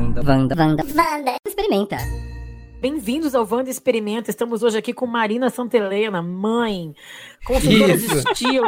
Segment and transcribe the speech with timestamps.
[0.00, 0.22] Wanda.
[0.22, 0.54] Wanda.
[0.56, 0.82] Wanda.
[0.96, 1.36] Wanda.
[1.46, 1.98] Experimenta.
[2.80, 4.30] Bem-vindos ao Wanda Experimenta.
[4.30, 6.94] Estamos hoje aqui com Marina Santelena, mãe,
[7.44, 8.64] consultora de estilo,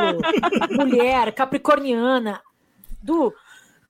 [0.76, 2.42] mulher, capricorniana,
[3.02, 3.32] do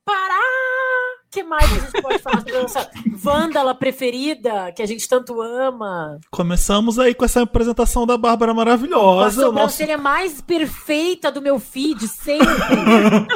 [0.04, 0.91] Pará!
[1.32, 6.20] Que mais a gente pode falar sobre essa vândala preferida que a gente tanto ama?
[6.30, 9.42] Começamos aí com essa apresentação da Bárbara maravilhosa.
[9.42, 10.04] A sobrancelha nosso...
[10.04, 12.46] mais perfeita do meu feed, sempre.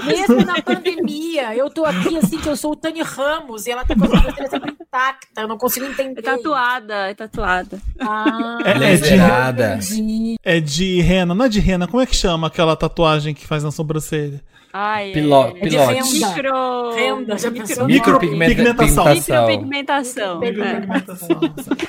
[0.05, 1.57] Mesmo na pandemia.
[1.57, 4.09] Eu tô aqui assim, que eu sou o Tani Ramos e ela tá com a
[4.09, 5.41] sobrancelha sempre intacta.
[5.41, 6.21] Eu não consigo entender.
[6.21, 7.81] É tatuada, é tatuada.
[7.99, 11.89] Ah, é, é, de, é de rena, não é de rena.
[11.89, 14.45] Como é que chama aquela tatuagem que faz na sobrancelha?
[14.79, 16.13] Ai, Piló, é, pilote.
[16.13, 16.91] Micro...
[16.95, 17.87] Renda, já micro...
[17.87, 19.07] Micropigmentação.
[19.07, 20.39] Micropigmentação.
[20.39, 21.41] Micropigmentação.
[21.41, 21.87] É.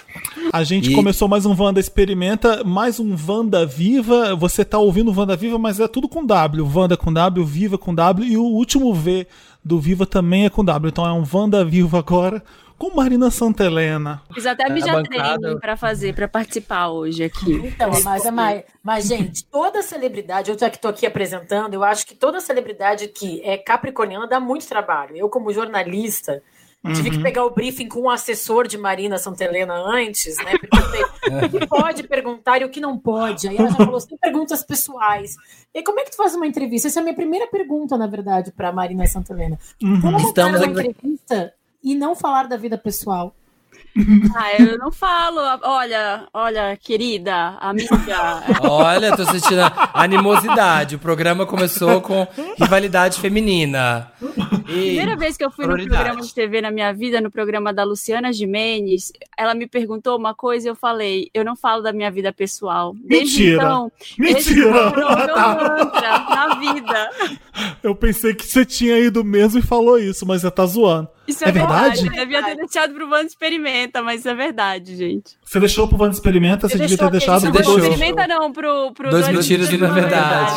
[0.53, 0.95] A gente e...
[0.95, 4.33] começou mais um Wanda Experimenta, mais um Wanda Viva.
[4.37, 6.65] Você tá ouvindo Wanda Viva, mas é tudo com W.
[6.73, 8.25] Wanda com W, Viva com W.
[8.25, 9.27] E o último V
[9.61, 10.87] do Viva também é com W.
[10.87, 12.41] Então é um Wanda Viva agora
[12.77, 14.21] com Marina Santelena.
[14.33, 15.03] Fiz até bancada...
[15.03, 17.53] training para fazer, para participar hoje aqui.
[17.53, 22.05] Então, mas, mas, mas, gente, toda celebridade, eu já que estou aqui apresentando, eu acho
[22.05, 25.15] que toda celebridade que é capricorniana dá muito trabalho.
[25.17, 26.41] Eu, como jornalista,
[26.83, 26.93] Uhum.
[26.93, 27.23] Tive que uhum.
[27.23, 30.53] pegar o briefing com o assessor de Marina Santelena antes, né?
[31.43, 33.47] o que pode perguntar e o que não pode.
[33.47, 35.35] Aí ela já falou, sem perguntas pessoais.
[35.73, 36.87] E como é que tu faz uma entrevista?
[36.87, 39.59] Essa é a minha primeira pergunta, na verdade, para Marina Santelena.
[39.81, 39.99] Uhum.
[39.99, 41.53] Como Estamos uma entrevista
[41.91, 43.33] e não falar da vida pessoal.
[44.35, 45.39] Ah, eu não falo.
[45.63, 48.43] Olha, olha, querida, amiga.
[48.61, 50.95] Olha, tô sentindo animosidade.
[50.95, 52.27] O programa começou com
[52.59, 54.11] rivalidade feminina.
[54.67, 57.83] Primeira vez que eu fui no programa de TV na minha vida, no programa da
[57.83, 62.11] Luciana Gimenez, ela me perguntou uma coisa e eu falei: eu não falo da minha
[62.11, 62.93] vida pessoal.
[62.99, 63.63] Desde Mentira.
[63.63, 64.69] então, Mentira.
[64.69, 67.09] Então, meu mantra na vida.
[67.81, 71.09] Eu pensei que você tinha ido mesmo e falou isso, mas você tá zoando.
[71.27, 72.01] Isso é, é verdade?
[72.03, 72.19] verdade?
[72.19, 75.37] Devia ter deixado pro Vanda Experimenta, mas isso é verdade, gente.
[75.43, 78.93] Você deixou pro Vanda Experimenta, você, você devia ter deixado pro Vanda Experimenta não, pro,
[78.93, 80.53] pro Dois mentiras de na verdade.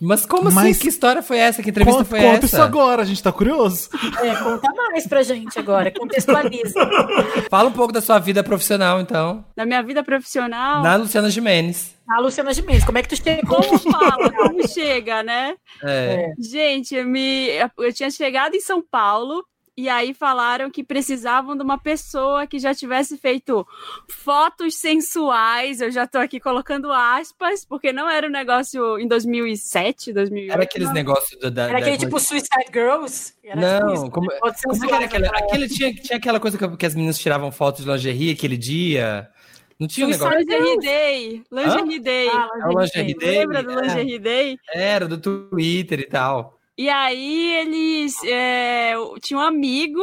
[0.00, 0.54] Mas como assim?
[0.54, 0.80] Mas assim?
[0.80, 1.62] Que história foi essa?
[1.62, 2.40] Que entrevista conta, foi conta essa?
[2.40, 3.90] Conta isso agora, a gente tá curioso.
[4.22, 6.80] É, conta mais pra gente agora, contextualiza.
[7.50, 9.44] Fala um pouco da sua vida profissional, então.
[9.54, 10.82] Da minha vida profissional?
[10.82, 11.94] Na Luciana Gimenez.
[12.08, 13.62] A Luciana Gimenez, como é que tu chegou?
[13.62, 15.54] Como fala, como chega, né?
[15.84, 16.32] É.
[16.38, 19.44] Gente, eu, me, eu tinha chegado em São Paulo
[19.80, 23.66] e aí falaram que precisavam de uma pessoa que já tivesse feito
[24.06, 25.80] fotos sensuais.
[25.80, 30.52] Eu já tô aqui colocando aspas, porque não era um negócio em 2007, 2008.
[30.52, 32.04] Era aqueles negócios da, da, Era aquele da...
[32.04, 33.32] tipo Suicide Girls?
[33.42, 36.84] Era não, tipo como, como que era aquele, aquele tinha, tinha aquela coisa que, que
[36.84, 39.30] as meninas tiravam fotos de lingerie aquele dia.
[39.78, 40.38] Não tinha um negócio.
[40.38, 41.42] Lingerie Day.
[41.50, 42.28] Lingerie Day.
[42.28, 43.38] Ah, é o Lingerie Day.
[43.38, 44.58] Lembra do Lingerie Day?
[44.74, 46.59] Era, do Twitter e tal.
[46.76, 50.02] E aí eles é, tinha um amigo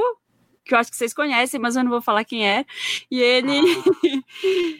[0.67, 2.65] que eu acho que vocês conhecem, mas eu não vou falar quem é.
[3.09, 3.59] E ele.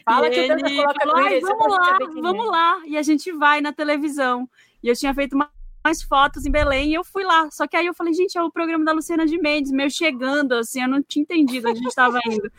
[0.06, 0.14] Ah.
[0.14, 2.50] Fala e que ele falou: vamos lá, vamos é.
[2.50, 2.82] lá.
[2.86, 4.48] E a gente vai na televisão.
[4.82, 5.50] E eu tinha feito uma
[5.88, 7.50] umas fotos em Belém e eu fui lá.
[7.50, 10.54] Só que aí eu falei, gente, é o programa da Luciana de Mendes, meu chegando,
[10.54, 12.50] assim, eu não tinha entendido onde a gente estava indo.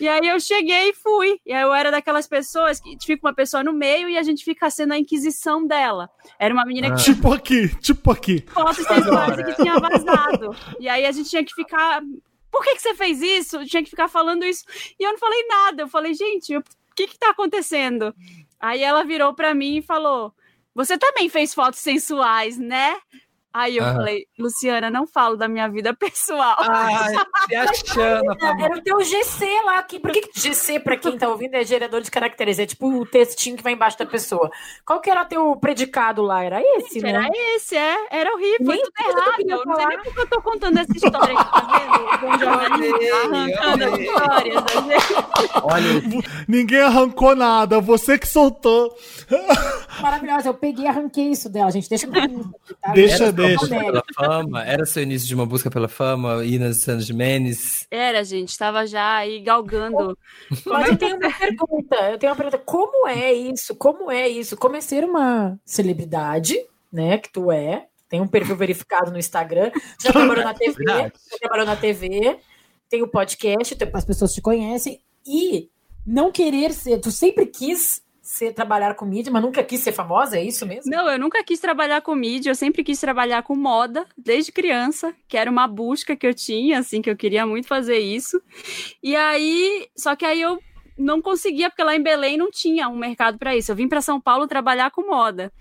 [0.00, 1.40] E aí eu cheguei e fui.
[1.44, 4.44] E aí eu era daquelas pessoas que fica uma pessoa no meio e a gente
[4.44, 6.08] fica sendo a inquisição dela.
[6.38, 7.02] Era uma menina que.
[7.02, 8.44] Tipo aqui, tipo aqui.
[8.48, 10.56] Fotos sensuais que tinha vazado.
[10.78, 12.02] E aí a gente tinha que ficar.
[12.50, 13.56] Por que, que você fez isso?
[13.56, 14.64] Eu tinha que ficar falando isso.
[14.98, 15.82] E eu não falei nada.
[15.82, 16.62] Eu falei, gente, o
[16.94, 18.14] que que tá acontecendo?
[18.58, 20.32] Aí ela virou para mim e falou:
[20.76, 22.94] você também fez fotos sensuais, né?
[23.56, 23.94] Aí eu uhum.
[23.94, 26.56] falei, Luciana, não falo da minha vida pessoal.
[26.58, 27.08] Ai,
[27.48, 28.36] se achando.
[28.36, 29.98] Tá era o teu GC lá aqui.
[29.98, 32.58] Por que, que GC, pra quem tá ouvindo, é gerador de caracteres?
[32.58, 34.50] É tipo o textinho que vai embaixo da pessoa.
[34.84, 36.44] Qual que era o teu predicado lá?
[36.44, 37.08] Era esse, né?
[37.08, 37.96] Era esse, é.
[38.10, 38.66] Era horrível.
[38.66, 39.40] Nem tudo errado.
[39.48, 42.26] Eu não sei nem porque eu tô contando essa história aqui, tá vendo?
[42.26, 45.50] Um jornalista arrancando as histórias da gente.
[45.62, 47.80] Olha, ninguém arrancou nada.
[47.80, 48.94] Você que soltou.
[50.02, 50.50] Maravilhosa.
[50.50, 51.88] Eu peguei e arranquei isso dela, gente.
[51.88, 52.54] Deixa comigo.
[52.82, 52.92] Tá?
[52.92, 54.64] Deixa, deixa busca pela fama?
[54.64, 57.86] Era seu início de uma busca pela fama, Inas Santos Menes?
[57.90, 60.16] Era, gente, estava já aí galgando.
[60.64, 62.58] Mas eu tenho uma pergunta, eu tenho uma pergunta.
[62.58, 63.74] Como é isso?
[63.76, 64.56] Como é isso?
[64.56, 66.56] Como é ser uma celebridade,
[66.92, 67.18] né?
[67.18, 69.70] Que tu é, tem um perfil verificado no Instagram,
[70.00, 72.38] já trabalhou na TV, já trabalhou na TV,
[72.88, 75.68] tem o podcast, as pessoas te conhecem, e
[76.06, 78.00] não querer ser, tu sempre quis
[78.36, 80.90] ser trabalhar com mídia, mas nunca quis ser famosa, é isso mesmo?
[80.90, 85.14] Não, eu nunca quis trabalhar com mídia, eu sempre quis trabalhar com moda, desde criança,
[85.26, 88.40] que era uma busca que eu tinha, assim, que eu queria muito fazer isso.
[89.02, 90.58] E aí, só que aí eu
[90.98, 93.70] não conseguia, porque lá em Belém não tinha um mercado para isso.
[93.70, 95.52] Eu vim para São Paulo trabalhar com moda.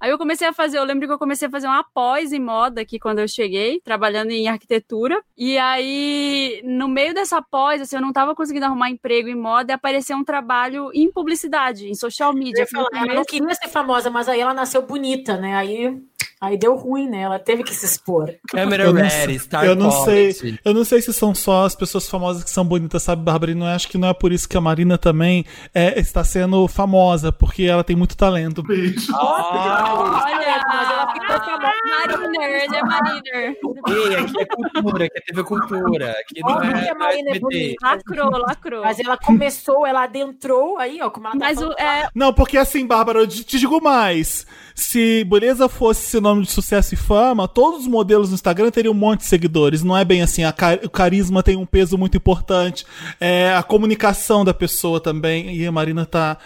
[0.00, 2.40] Aí eu comecei a fazer, eu lembro que eu comecei a fazer uma pós em
[2.40, 5.20] moda aqui quando eu cheguei, trabalhando em arquitetura.
[5.36, 9.72] E aí, no meio dessa pós, assim, eu não estava conseguindo arrumar emprego em moda
[9.72, 12.66] e apareceu um trabalho em publicidade, em social media.
[12.66, 15.54] Falar, ela não queria ser famosa, mas aí ela nasceu bonita, né?
[15.56, 16.00] Aí
[16.40, 17.22] Aí deu ruim, né?
[17.22, 18.34] Ela teve que se expor.
[18.48, 20.34] Câmera ready, Star Eu não sei.
[20.64, 23.52] Eu não sei se são só as pessoas famosas que são bonitas, sabe, Bárbara?
[23.52, 25.44] E não acho que não é por isso que a Marina também
[25.74, 28.62] é, está sendo famosa, porque ela tem muito talento.
[28.62, 29.12] Beijo.
[29.12, 31.74] Oh, olha, mas ela ficou famosa.
[32.06, 33.56] Mariner, ele é Mariner.
[33.88, 36.10] Ei, aqui é cultura, aqui é TV Cultura.
[36.10, 37.86] Aqui não é, que a Marina é bonita.
[37.86, 38.82] Lacrou, lacrou.
[38.82, 42.08] Mas ela começou, ela adentrou aí, ó, como ela tá mas o, é...
[42.14, 44.46] Não, porque assim, Bárbara, eu te digo mais.
[44.74, 48.92] Se beleza fosse seu nome de sucesso e fama, todos os modelos no Instagram teriam
[48.92, 49.82] um monte de seguidores.
[49.82, 50.42] Não é bem assim.
[50.52, 52.84] Car o carisma tem um peso muito importante.
[53.20, 55.56] É, a comunicação da pessoa também.
[55.56, 56.36] E a Marina tá.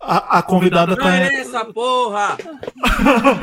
[0.00, 1.16] A, a convidada tá.
[1.16, 2.36] É essa porra!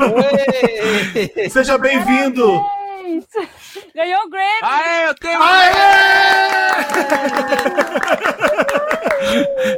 [1.50, 2.60] Seja bem-vindo!
[3.94, 4.60] Ganhou o Grammy!
[4.62, 5.72] Aê, eu tenho Aê!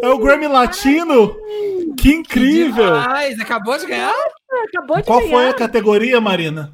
[0.02, 1.36] É o Grammy Latino?
[1.96, 2.92] Que incrível!
[3.34, 4.14] Que Acabou de ganhar?
[4.68, 5.30] Acabou de Qual ganhar.
[5.30, 6.72] foi a categoria, Marina?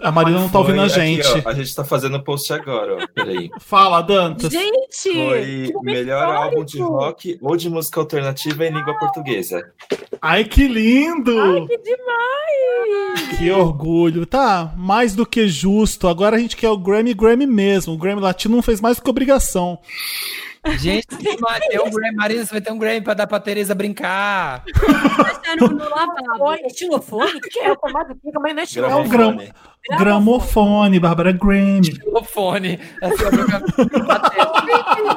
[0.00, 1.26] A Marina não tá ouvindo a gente.
[1.26, 3.06] Aqui, ó, a gente tá fazendo o post agora, ó.
[3.14, 3.50] Peraí.
[3.60, 4.52] Fala, Dantas.
[4.52, 5.12] Gente!
[5.12, 9.72] Foi melhor álbum de rock ou de música alternativa em língua portuguesa.
[10.20, 11.38] Ai, que lindo!
[11.40, 13.38] Ai, que demais!
[13.38, 14.24] Que orgulho.
[14.26, 16.08] Tá, mais do que justo.
[16.08, 17.94] Agora a gente quer o Grammy Grammy mesmo.
[17.94, 19.78] O Grammy Latino não fez mais do que obrigação.
[20.78, 21.34] Gente, tem
[21.80, 24.64] um Grammy, Marina, você vai ter um Grammy pra dar pra Tereza brincar.
[25.60, 26.52] no, no lavabo.
[26.54, 27.36] É estilofone?
[27.36, 27.70] O que é?
[27.70, 29.08] O tomado aqui, mas não é É o estilofone.
[29.08, 29.38] gram...
[29.98, 31.80] gramofone, Bárbara Grammy.
[31.88, 32.80] Estilofone.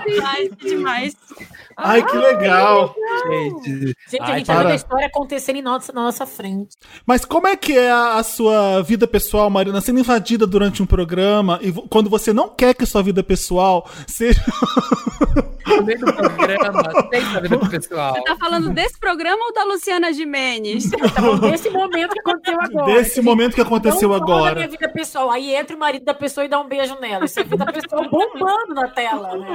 [0.05, 1.15] Demais, que demais.
[1.81, 2.93] Ai, que legal.
[3.27, 4.71] Gente, Gente, a Ai, gente tá vendo para.
[4.71, 6.75] a história acontecendo em nossa, na nossa frente.
[7.05, 10.85] Mas como é que é a, a sua vida pessoal, Marina, sendo invadida durante um
[10.85, 14.41] programa e quando você não quer que sua vida pessoal seja.
[15.67, 18.13] no meio do programa, tem essa vida pro pessoal.
[18.15, 20.89] Você tá falando desse programa ou da Luciana Gimenez?
[20.89, 21.49] Tá?
[21.49, 22.85] Desse momento que aconteceu agora.
[22.93, 24.55] Desse momento que aconteceu Não fala da agora.
[24.55, 25.29] minha vida pessoal.
[25.31, 27.25] Aí entra o marido da pessoa e dá um beijo nela.
[27.25, 29.47] Isso é vida pessoal bombando na tela, né?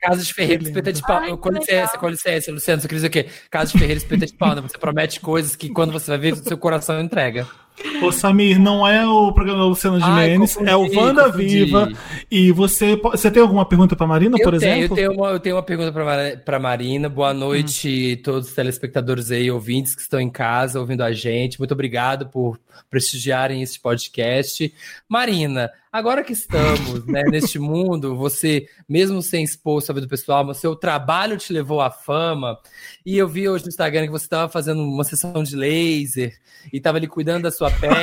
[0.00, 1.18] Casa de Ferreira, espeta de pau.
[1.18, 3.26] Ai, que com licença, com licença, Luciano, você quer dizer o quê?
[3.50, 4.54] Casa de Ferreira, espeta de pau.
[4.54, 4.62] né?
[4.62, 7.46] Você promete coisas que quando você vai ver, seu coração entrega.
[8.02, 11.64] Ô, Samir, não é o programa da Luciana Ai, Gimenez, é o Wanda confundi.
[11.64, 11.92] Viva.
[12.30, 14.92] E você, você tem alguma pergunta pra Marina, por eu tenho, exemplo?
[14.92, 15.92] Eu tenho, uma, eu tenho uma pergunta
[16.42, 17.08] pra Marina.
[17.08, 21.58] Boa noite, todos os telespectadores aí, ouvintes que estão em casa ouvindo a gente.
[21.58, 22.58] Muito obrigado por
[22.88, 24.72] prestigiarem esse podcast.
[25.06, 30.58] Marina, agora que estamos né, neste mundo, você, mesmo sem expor sua vida pessoal, mas
[30.58, 32.58] seu trabalho te levou à fama.
[33.04, 36.36] E eu vi hoje no Instagram que você estava fazendo uma sessão de laser
[36.70, 37.94] e estava ali cuidando da sua pele.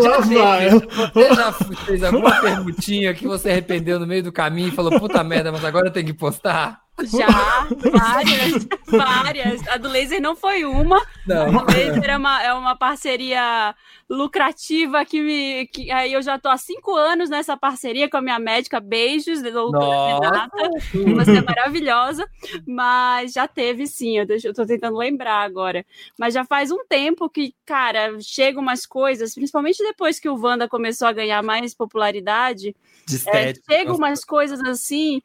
[0.00, 0.70] Lá vai.
[0.70, 1.52] Você já
[1.84, 5.64] fez alguma perguntinha que você arrependeu no meio do caminho e falou, puta merda, mas
[5.64, 6.80] agora eu tenho que postar?
[7.00, 7.26] Já,
[7.90, 9.66] várias, várias.
[9.68, 11.00] A do laser não foi uma.
[11.26, 11.60] Não.
[11.60, 13.74] A do laser é uma, é uma parceria
[14.08, 15.66] lucrativa que me.
[15.68, 18.78] Que, aí eu já tô há cinco anos nessa parceria com a minha médica.
[18.78, 20.14] Beijos, doutora.
[20.20, 20.70] Renata.
[21.16, 22.28] Você é maravilhosa.
[22.66, 25.84] Mas já teve sim, eu, deixo- eu tô tentando lembrar agora.
[26.18, 30.68] Mas já faz um tempo que, cara, chegam umas coisas, principalmente depois que o Wanda
[30.68, 32.76] começou a ganhar mais popularidade.
[33.08, 33.64] De É, estética.
[33.72, 35.20] chega umas coisas assim,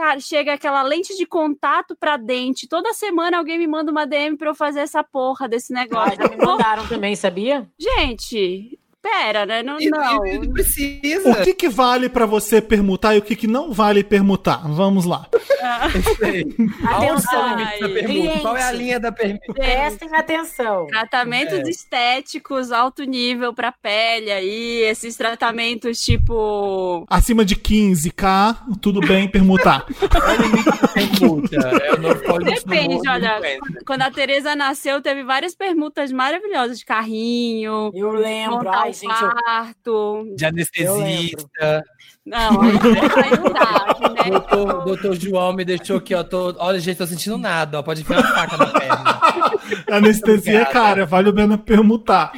[0.00, 2.66] cara, chega aquela lente de contato pra dente.
[2.66, 6.16] Toda semana alguém me manda uma DM pra eu fazer essa porra desse Ah, negócio.
[6.16, 7.68] já me mandaram também, sabia?
[7.78, 9.62] Gente, pera, né?
[9.62, 10.26] Não, E- não.
[10.26, 11.30] e- não precisa.
[11.30, 14.62] O que, que vale pra você permutar e o que, que não vale permutar?
[14.68, 15.26] Vamos lá.
[16.84, 18.04] Atenção, Aonde tá a pergunta?
[18.06, 18.40] cliente.
[18.40, 19.52] Qual é a linha da pergunta?
[19.54, 20.86] Prestem atenção.
[20.86, 21.70] Tratamentos É.
[21.70, 27.04] estéticos alto nível pra pele aí, esses tratamentos tipo.
[27.08, 29.84] Acima de 15k, tudo bem permutar.
[30.30, 31.56] É o limite da pergunta?
[31.56, 33.36] É o novo Depende, olha.
[33.54, 33.80] entra.
[33.86, 38.56] Quando a Tereza nasceu, teve várias permutas maravilhosas de carrinho, Eu lembro.
[38.64, 40.34] montar Ai, o gente, eu, quarto.
[40.36, 41.84] De anestesista.
[42.24, 42.72] Não, aí
[43.38, 44.30] não dá, né?
[44.30, 46.22] Doutor, doutor João me deixou aqui, ó.
[46.22, 47.82] Tô, olha, gente, tô sentindo nada, ó.
[47.82, 49.20] Pode enfiar uma faca na perna.
[49.90, 52.32] Anestesia é cara, vale a pena permutar.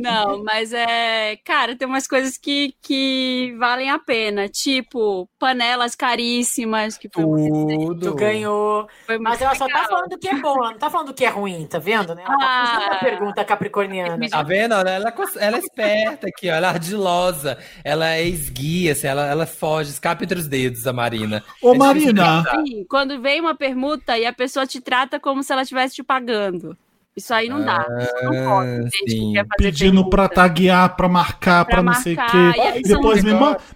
[0.00, 1.36] Não, mas é.
[1.44, 4.48] Cara, tem umas coisas que, que valem a pena.
[4.48, 6.96] Tipo, panelas caríssimas.
[6.98, 8.10] Que foi Tudo.
[8.10, 8.88] Tu ganhou.
[9.06, 11.66] Foi Mas ela só tá falando que é bom, não tá falando que é ruim,
[11.66, 12.14] tá vendo?
[12.14, 12.22] Né?
[12.26, 12.74] Ela tá Ah.
[12.74, 14.28] fazendo a pergunta capricorniana.
[14.28, 14.74] Tá vendo?
[14.74, 16.54] Ela, ela, cons- ela é esperta aqui, ó.
[16.54, 17.58] Ela é ardilosa.
[17.82, 21.42] Ela é esguia, assim, ela, ela foge, escapa entre os dedos, a Marina.
[21.62, 25.52] Ô, É Marina, Sim, quando vem uma permuta e a pessoa te trata como se
[25.52, 26.76] ela estivesse te pagando.
[27.16, 27.86] Isso aí não dá.
[28.00, 29.38] Isso não pode.
[29.38, 32.60] Ah, pedindo pra taguear, pra marcar, pra, Pra não sei o marcar, quê.
[32.60, 33.30] aí depois me,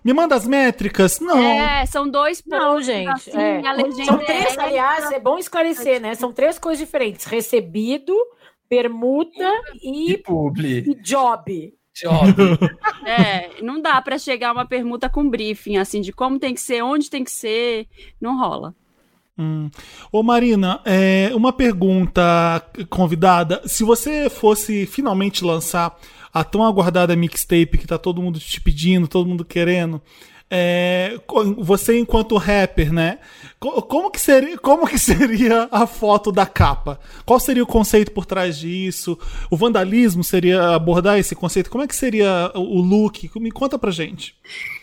[0.04, 1.20] me manda as métricas.
[1.20, 1.38] Não.
[1.38, 3.08] É, são dois Não, pontos, gente.
[3.08, 3.64] assim, é.
[3.66, 6.14] a legenda São três, é- aliás, é bom esclarecer, né?
[6.16, 8.12] São três coisas diferentes: recebido,
[8.68, 9.50] permuta
[9.82, 10.78] E e, publi.
[10.90, 11.74] e job.
[11.94, 12.34] Job.
[13.06, 16.82] É, não dá pra chegar uma permuta com briefing, assim, de como tem que ser,
[16.82, 17.86] onde tem que ser,
[18.20, 18.74] não rola.
[19.38, 19.70] Hum.
[20.10, 23.62] Ô Marina, é, uma pergunta convidada.
[23.66, 25.96] Se você fosse finalmente lançar
[26.34, 30.02] a tão aguardada mixtape que tá todo mundo te pedindo, todo mundo querendo,
[30.50, 31.18] é,
[31.58, 33.18] você enquanto rapper, né?
[33.60, 36.98] co- Como que, seria, como que seria a foto da capa?
[37.24, 39.16] Qual seria o conceito por trás disso?
[39.50, 41.70] O vandalismo seria abordar esse conceito?
[41.70, 43.30] Como é que seria o look?
[43.36, 44.34] Me conta pra gente.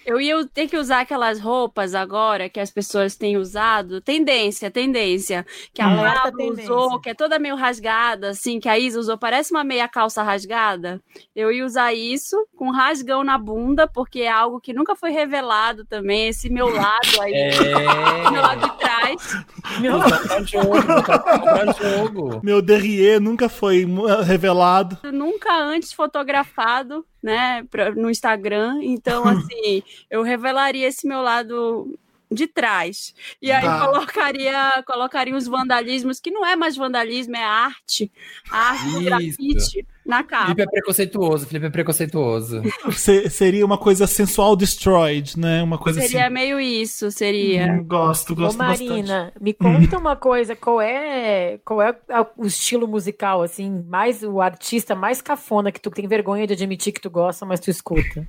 [0.05, 3.99] Eu ia ter que usar aquelas roupas agora que as pessoas têm usado.
[4.01, 5.45] Tendência, tendência.
[5.73, 5.95] Que a Hum.
[6.01, 6.63] Lava Certa tendência.
[6.73, 9.17] usou, que é toda meio rasgada, assim, que a Isa usou.
[9.17, 11.01] Parece uma meia calça rasgada.
[11.35, 15.83] Eu ia usar isso com rasgão na bunda, porque é algo que nunca foi revelado
[15.85, 16.27] também.
[16.27, 17.33] Esse meu lado aí,
[18.31, 18.41] meu É.
[18.41, 19.45] lado de trás.
[19.79, 22.39] Meu, pra jogo.
[22.43, 23.85] Meu derrière nunca foi
[24.23, 24.97] revelado.
[25.11, 28.79] Nunca antes fotografado, né, pra- no Instagram.
[28.83, 31.97] Então, assim, eu revelaria esse meu lado
[32.31, 33.15] de trás.
[33.41, 33.85] E aí Tá.
[33.87, 38.11] colocaria, colocaria os vandalismos, que não é mais vandalismo, é arte.
[38.51, 39.01] Arte, Isso.
[39.01, 40.43] grafite na capa.
[40.45, 42.61] Felipe é preconceituoso, Felipe é preconceituoso.
[42.93, 45.63] Se- seria uma coisa sensual destroyed, né?
[45.63, 46.33] Uma coisa Seria assim.
[46.33, 47.65] meio isso, seria.
[47.73, 48.89] Hum, gosto, Ô, gosto bastante.
[48.89, 51.95] Marina, me conta uma coisa, qual é, qual é
[52.37, 56.93] o estilo musical, assim, mais o artista mais cafona que tu tem vergonha de admitir
[56.93, 58.27] que tu gosta, mas tu escuta?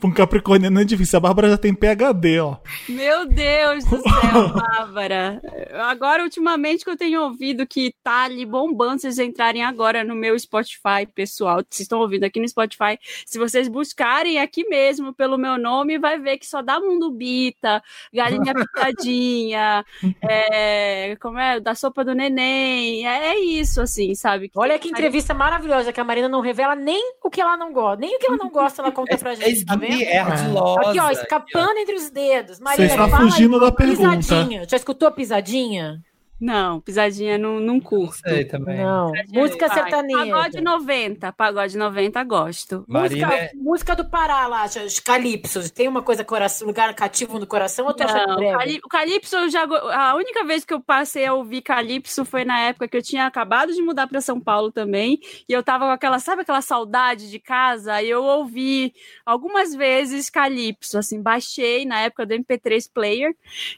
[0.00, 1.16] Pra um capricorniano é difícil.
[1.16, 2.56] A Bárbara já tem PHD, ó.
[2.88, 5.40] Meu Deus do céu, Bárbara.
[5.88, 10.38] Agora, ultimamente, que eu tenho ouvido que tá ali bombando, vocês entrarem agora no meu
[10.38, 11.58] Spotify, pessoal.
[11.58, 12.98] Vocês estão ouvindo aqui no Spotify.
[13.24, 17.82] Se vocês buscarem aqui mesmo pelo meu nome, vai ver que só dá mundo bita,
[18.12, 19.84] galinha pitadinha,
[20.22, 21.60] é, como é?
[21.60, 23.06] Da sopa do neném.
[23.06, 24.50] É, é isso, assim, sabe?
[24.56, 28.00] Olha que entrevista maravilhosa que a Marina não revela nem o que ela não gosta,
[28.00, 30.02] nem o que ela não gosta ela conta pra É gente, tá vendo?
[30.02, 30.90] é ardilosa.
[30.90, 32.58] Aqui, ó, escapando entre os dedos.
[32.58, 34.16] Marina, está fala aí, fugindo da pergunta.
[34.16, 34.66] Pisadinha.
[34.68, 36.02] Já escutou pisadinha?
[36.44, 38.18] Não, pisadinha não, não Não curto.
[38.18, 38.76] sei também.
[38.76, 39.12] Não.
[39.32, 39.78] Música Vai.
[39.78, 40.18] sertaneja.
[40.26, 41.32] Pagode 90.
[41.32, 42.84] Pagode 90, gosto.
[42.86, 45.70] Marina música, é- música do Pará lá, os Calypsos.
[45.70, 48.58] Tem uma coisa, coração, lugar cativo no coração ou tu acha Não, breve?
[48.58, 49.64] Cali- o Calypso eu já.
[49.64, 53.24] A única vez que eu passei a ouvir Calypso foi na época que eu tinha
[53.26, 55.18] acabado de mudar para São Paulo também.
[55.48, 58.02] E eu tava com aquela, sabe aquela saudade de casa?
[58.02, 58.92] E eu ouvi
[59.24, 63.34] algumas vezes Calypso, assim, baixei na época do MP3 Player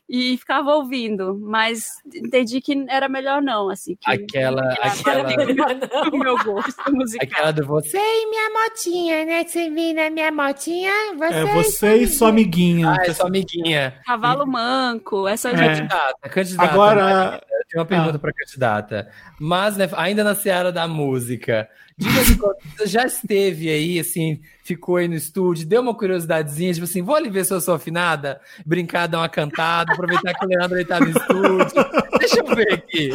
[0.09, 1.39] e ficava ouvindo.
[1.41, 3.97] Mas entendi que era melhor não, assim.
[3.97, 6.11] Que Aquela, aquela, Melhor não.
[6.13, 7.29] o meu gosto musical.
[7.29, 9.45] aquela do você e minha motinha, né?
[9.45, 11.35] Você vira minha motinha, você.
[11.35, 12.91] É você e sua amiguinha.
[12.91, 13.95] Ah, é sua amiguinha.
[14.05, 15.67] Cavalo manco, essas É.
[15.67, 16.73] Candidata, candidata.
[16.73, 18.19] Agora, Marina, eu tenho uma pergunta Ah.
[18.21, 19.11] para candidata.
[19.41, 24.41] Mas, né, ainda na seara da música, diga de quando você já esteve aí, assim,
[24.63, 27.75] ficou aí no estúdio, deu uma curiosidadezinha, tipo assim, vou ali ver se eu sou
[27.75, 32.07] afinada, brincar, dar uma cantada, aproveitar que o Leandro aí tá no estúdio.
[32.19, 33.11] Deixa eu ver aqui.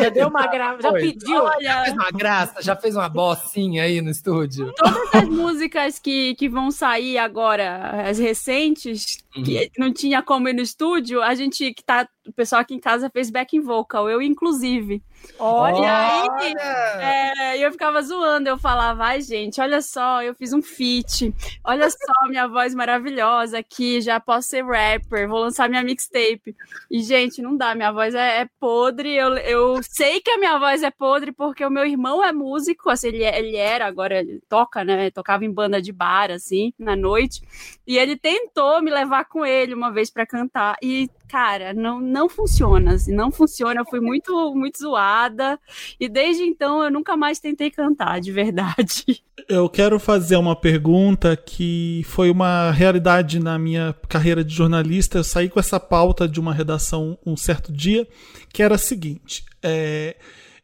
[0.00, 1.36] Já deu uma grava, já pediu.
[1.36, 4.72] Já Olha, fez uma graça, já fez uma bocinha aí no estúdio.
[4.76, 10.54] todas as músicas que, que vão sair agora, as recentes, que não tinha como ir
[10.54, 12.08] no estúdio, a gente que tá.
[12.26, 15.02] O pessoal aqui em casa fez backing vocal, eu inclusive.
[15.38, 16.54] Olha, E aí,
[17.00, 21.32] é, eu ficava zoando, eu falava, ai, gente, olha só, eu fiz um feat,
[21.64, 26.54] olha só minha voz maravilhosa aqui, já posso ser rapper, vou lançar minha mixtape.
[26.90, 30.58] E, gente, não dá, minha voz é, é podre, eu, eu sei que a minha
[30.58, 34.18] voz é podre porque o meu irmão é músico, assim, ele, é- ele era, agora
[34.20, 37.40] ele toca, né, tocava em banda de bar, assim, na noite,
[37.86, 42.28] e ele tentou me levar com ele uma vez pra cantar, e, cara, não, não
[42.28, 45.58] funciona, assim, não funciona, eu fui muito, muito zoada,
[45.98, 49.24] e desde então eu nunca mais tentei cantar, de verdade.
[49.48, 55.16] eu quero fazer uma pergunta que foi uma realidade na minha carreira de jornalista.
[55.16, 58.06] Eu saí com essa pauta de uma redação um certo dia,
[58.52, 60.16] que era a seguinte: é,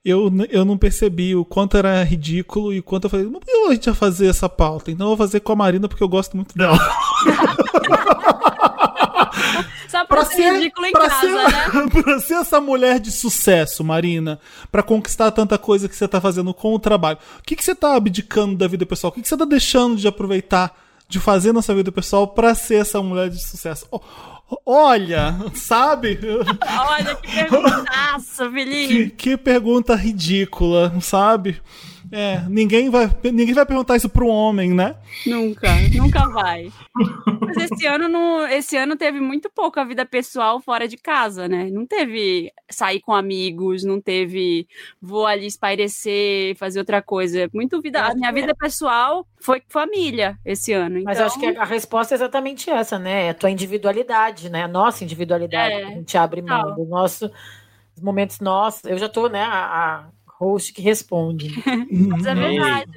[0.08, 3.72] eu, eu não percebi o quanto era ridículo e o quanto eu falei, que a
[3.72, 4.90] gente vai fazer essa pauta?
[4.90, 6.78] Então eu vou fazer com a Marina porque eu gosto muito dela.
[9.88, 11.86] Só pra, pra ser, ser ridículo em casa, ser, né?
[12.02, 14.38] pra ser essa mulher de sucesso, Marina,
[14.70, 17.74] para conquistar tanta coisa que você tá fazendo com o trabalho, o que, que você
[17.74, 19.10] tá abdicando da vida pessoal?
[19.10, 20.74] O que, que você tá deixando de aproveitar,
[21.08, 23.86] de fazer na sua vida pessoal para ser essa mulher de sucesso?
[23.90, 24.00] Oh,
[24.64, 26.18] Olha, sabe?
[26.66, 29.10] Olha que perguntaça, Felipe.
[29.10, 31.60] Que, que pergunta ridícula, sabe?
[32.10, 34.96] É, ninguém vai, ninguém vai perguntar isso para um homem, né?
[35.26, 36.70] Nunca, nunca vai.
[37.40, 41.48] Mas esse ano, não, esse ano teve muito pouco a vida pessoal fora de casa,
[41.48, 41.68] né?
[41.70, 44.66] Não teve sair com amigos, não teve
[45.00, 47.48] vou ali espairecer, fazer outra coisa.
[47.52, 51.02] Muito vida, a minha vida pessoal foi família esse ano.
[51.04, 51.26] Mas então...
[51.26, 53.26] acho que a resposta é exatamente essa, né?
[53.26, 54.62] É a tua individualidade, né?
[54.62, 55.74] A nossa individualidade.
[55.74, 57.30] É, a gente abre mão do nosso
[58.00, 58.84] momentos nossos.
[58.84, 60.04] Eu já tô, né, a, a
[60.38, 61.62] host que responde.
[61.90, 62.90] Mas é verdade.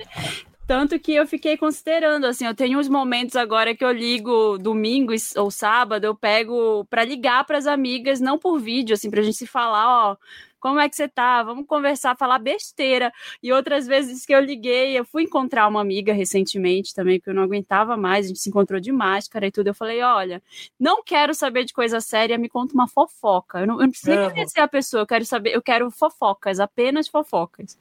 [0.68, 5.12] Tanto que eu fiquei considerando, assim, eu tenho uns momentos agora que eu ligo domingo
[5.36, 9.38] ou sábado, eu pego para ligar para as amigas, não por vídeo, assim, pra gente
[9.38, 10.18] se falar, ó,
[10.62, 11.42] como é que você tá?
[11.42, 13.12] Vamos conversar, falar besteira.
[13.42, 17.34] E outras vezes que eu liguei, eu fui encontrar uma amiga recentemente também, que eu
[17.34, 19.68] não aguentava mais, a gente se encontrou de máscara e tudo.
[19.68, 20.42] Eu falei: olha,
[20.80, 23.62] não quero saber de coisa séria, me conta uma fofoca.
[23.62, 26.60] Eu não, eu não preciso nem conhecer a pessoa, eu quero saber, eu quero fofocas,
[26.60, 27.76] apenas fofocas.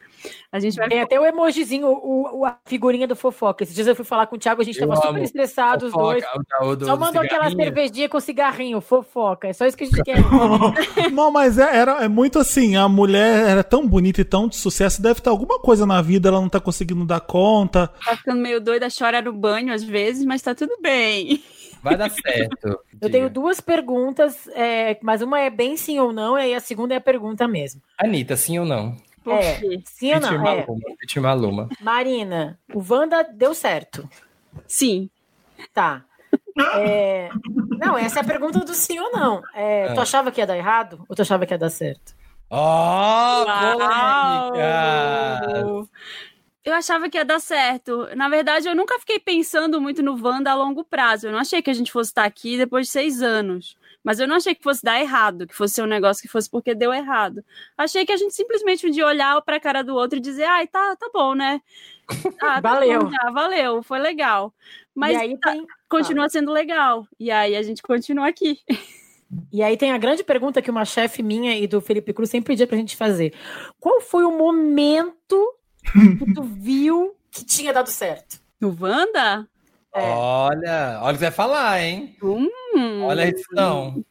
[0.51, 0.89] A gente vai.
[0.89, 3.63] Tem até o emojizinho, o, o, a figurinha do fofoca.
[3.63, 5.93] Esses dias eu fui falar com o Thiago, a gente eu tava super estressado, os
[5.93, 6.25] dois.
[6.79, 9.49] Do, Só mandou aquela cervejinha com cigarrinho, fofoca.
[9.49, 10.21] É só isso que a gente quer.
[11.13, 14.49] não, mas é, era, é muito assim assim, a mulher era tão bonita e tão
[14.49, 17.89] de sucesso, deve ter alguma coisa na vida, ela não tá conseguindo dar conta.
[18.05, 21.43] Tá ficando meio doida, chora no banho às vezes, mas tá tudo bem.
[21.83, 22.79] Vai dar certo.
[23.01, 26.95] Eu tenho duas perguntas, é, mas uma é bem sim ou não, e a segunda
[26.95, 27.81] é a pergunta mesmo.
[27.99, 28.97] Anitta, sim ou não?
[29.27, 30.39] É, sim ou não?
[30.39, 30.81] Maluma,
[31.17, 31.21] é.
[31.21, 31.69] Maluma.
[31.81, 34.09] Marina, o Wanda deu certo.
[34.67, 35.11] Sim.
[35.75, 36.05] Tá.
[36.77, 37.29] É...
[37.79, 39.43] Não, essa é a pergunta do sim ou não.
[39.55, 39.95] É, ah.
[39.95, 42.15] Tu achava que ia dar errado ou tu achava que ia dar certo?
[42.51, 44.61] Oh, polêmica!
[46.63, 48.09] Eu achava que ia dar certo.
[48.17, 51.27] Na verdade, eu nunca fiquei pensando muito no Wanda a longo prazo.
[51.27, 53.77] Eu não achei que a gente fosse estar aqui depois de seis anos.
[54.03, 56.51] Mas eu não achei que fosse dar errado, que fosse ser um negócio que fosse
[56.51, 57.45] porque deu errado.
[57.79, 60.67] Achei que a gente simplesmente podia olhar para a cara do outro e dizer, ai,
[60.67, 61.61] tá, tá bom, né?
[62.43, 63.05] Ah, tá valeu.
[63.05, 64.53] Bom, já, valeu, foi legal.
[64.95, 65.65] Mas aí tá, tem...
[65.89, 67.07] continua sendo legal.
[67.19, 68.59] E aí a gente continua aqui.
[69.53, 72.53] E aí tem a grande pergunta que uma chefe minha e do Felipe Cruz sempre
[72.53, 73.33] pedia pra gente fazer.
[73.79, 75.55] Qual foi o momento
[76.19, 78.41] que tu viu que tinha dado certo?
[78.61, 79.49] No Wanda?
[79.95, 80.03] É.
[80.03, 82.17] Olha, olha o que vai falar, hein?
[82.23, 83.05] Hum.
[83.05, 84.05] Olha a edição.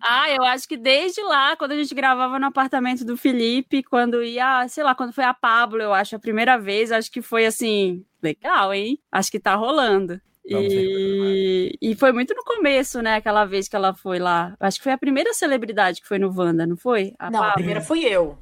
[0.00, 4.22] ah, eu acho que desde lá, quando a gente gravava no apartamento do Felipe, quando
[4.22, 7.46] ia, sei lá, quando foi a Pablo, eu acho, a primeira vez, acho que foi
[7.46, 8.98] assim, legal, hein?
[9.10, 10.20] Acho que tá rolando.
[10.44, 13.14] E, e foi muito no começo, né?
[13.14, 14.54] Aquela vez que ela foi lá.
[14.58, 17.14] Acho que foi a primeira celebridade que foi no Wanda, não foi?
[17.18, 18.38] A não, a primeira fui eu.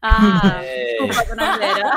[0.00, 1.06] Ah, é.
[1.06, 1.90] desculpa, dona Vera.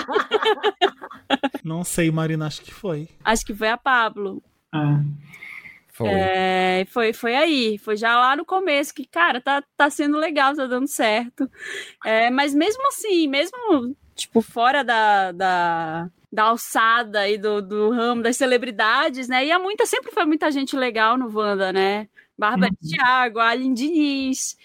[1.63, 3.07] Não sei, Marina, acho que foi.
[3.23, 4.41] Acho que foi a Pablo.
[4.71, 5.01] Ah.
[5.89, 6.09] Foi.
[6.09, 10.55] É, foi, foi aí, foi já lá no começo que, cara, tá, tá sendo legal,
[10.55, 11.49] tá dando certo.
[12.05, 18.21] É, mas mesmo assim, mesmo, tipo, fora da, da, da alçada e do, do ramo
[18.21, 19.45] das celebridades, né?
[19.45, 22.07] E a muita, sempre foi muita gente legal no Wanda, né?
[22.37, 22.89] Bárbara uhum.
[22.89, 24.55] Thiago, a Aline Diniz.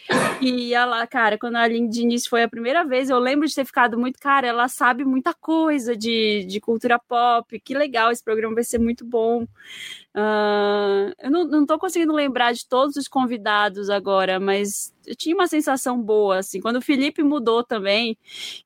[0.42, 3.64] E ela, cara, quando a Aline Diniz foi a primeira vez, eu lembro de ter
[3.64, 7.58] ficado muito, cara, ela sabe muita coisa de, de cultura pop.
[7.60, 9.46] Que legal, esse programa vai ser muito bom.
[10.14, 15.46] Uh, eu não, tô conseguindo lembrar de todos os convidados agora, mas eu tinha uma
[15.46, 16.60] sensação boa, assim.
[16.60, 18.18] Quando o Felipe mudou também,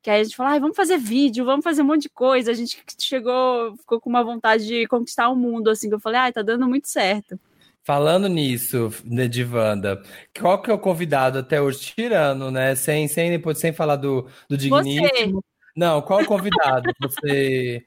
[0.02, 2.50] que aí a gente falou, ah, vamos fazer vídeo, vamos fazer um monte de coisa.
[2.50, 6.20] A gente chegou, ficou com uma vontade de conquistar o mundo, assim, que eu falei,
[6.20, 7.38] ah, tá dando muito certo.
[7.84, 10.02] Falando nisso, né, de Wanda,
[10.36, 12.74] qual que é o convidado até hoje, tirando, né?
[12.74, 15.06] Sem, sem, depois, sem falar do, do Digníssimo.
[15.06, 15.56] Você.
[15.76, 16.90] Não, qual o convidado?
[17.00, 17.84] você,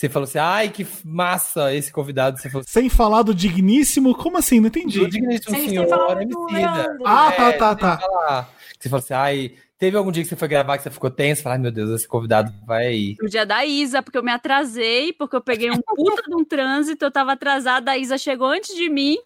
[0.00, 2.40] você falou assim, ai, que massa esse convidado.
[2.40, 4.14] Você falou, sem falar do Digníssimo?
[4.14, 4.58] Como assim?
[4.58, 5.00] Não entendi.
[5.00, 6.64] Do Digníssimo sem, Senhor, sem
[7.04, 8.48] Ah, tá, é, tá, tá.
[8.78, 11.42] Você falou assim, ai, Teve algum dia que você foi gravar que você ficou tenso?
[11.42, 13.16] Falar, ai meu Deus, esse convidado vai aí.
[13.22, 16.44] O dia da Isa, porque eu me atrasei, porque eu peguei um puta de um
[16.44, 19.16] trânsito, eu tava atrasada, a Isa chegou antes de mim.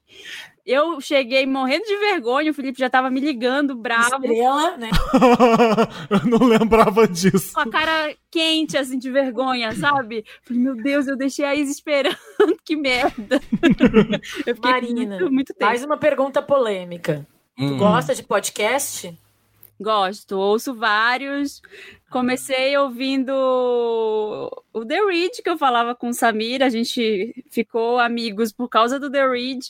[0.65, 4.25] Eu cheguei morrendo de vergonha, o Felipe já tava me ligando, bravo.
[4.25, 4.89] Estrela, né?
[6.09, 7.53] eu não lembrava disso.
[7.53, 10.25] Com a cara quente, assim, de vergonha, sabe?
[10.43, 12.17] Falei, meu Deus, eu deixei a Isa esperando,
[12.65, 13.43] que merda.
[14.47, 17.27] eu Marina, muito, muito mais uma pergunta polêmica.
[17.59, 17.69] Hum.
[17.69, 19.15] Tu gosta de podcast?
[19.79, 21.61] Gosto, ouço vários.
[22.11, 23.33] Comecei ouvindo
[24.73, 28.99] o The Read, que eu falava com o Samir, a gente ficou amigos por causa
[28.99, 29.69] do The Read.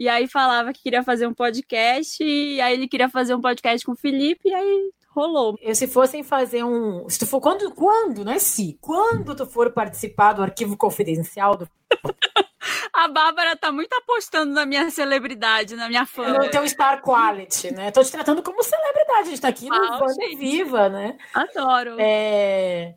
[0.00, 3.84] E aí falava que queria fazer um podcast, e aí ele queria fazer um podcast
[3.84, 5.58] com o Felipe, e aí rolou.
[5.60, 7.06] Eu, se fossem fazer um.
[7.06, 7.38] Se tu for.
[7.38, 8.78] Quando, quando, não é se.
[8.80, 11.68] Quando tu for participar do arquivo confidencial do.
[12.94, 16.32] A Bárbara tá muito apostando na minha celebridade, na minha fã.
[16.32, 17.90] No teu star quality, né?
[17.90, 19.20] Tô te tratando como celebridade.
[19.20, 20.00] A gente tá aqui no ah,
[20.38, 21.18] Viva, né?
[21.34, 21.96] Adoro.
[21.98, 22.94] É...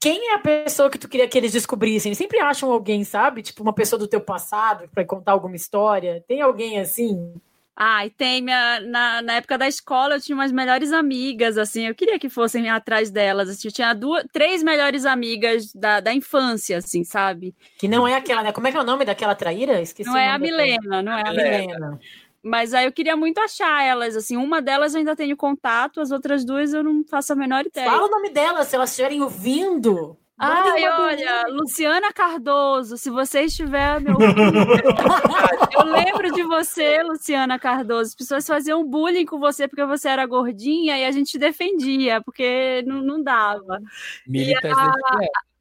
[0.00, 2.10] Quem é a pessoa que tu queria que eles descobrissem?
[2.10, 3.42] Eles sempre acham alguém, sabe?
[3.42, 6.22] Tipo, uma pessoa do teu passado para contar alguma história.
[6.28, 7.34] Tem alguém assim?
[7.78, 8.80] Ah, e tem minha.
[8.80, 11.86] Na, na época da escola eu tinha umas melhores amigas, assim.
[11.86, 13.50] Eu queria que fossem atrás delas.
[13.50, 17.54] Assim, eu tinha duas, três melhores amigas da, da infância, assim, sabe?
[17.78, 18.50] Que não é aquela, né?
[18.50, 19.80] Como é que é o nome daquela traíra?
[19.82, 20.08] Esqueci.
[20.08, 22.00] Não é a Milena, não é a Milena.
[22.46, 24.36] Mas aí eu queria muito achar elas, assim.
[24.36, 27.90] Uma delas eu ainda tenho contato, as outras duas eu não faço a menor ideia.
[27.90, 30.16] Fala o nome delas, se elas estiverem ouvindo.
[30.38, 34.16] Ai, olha, Luciana Cardoso, se você estiver meu
[35.72, 38.10] eu lembro de você, Luciana Cardoso.
[38.10, 42.84] As pessoas faziam bullying com você porque você era gordinha e a gente defendia, porque
[42.86, 43.80] não, não dava.
[44.26, 44.74] Militante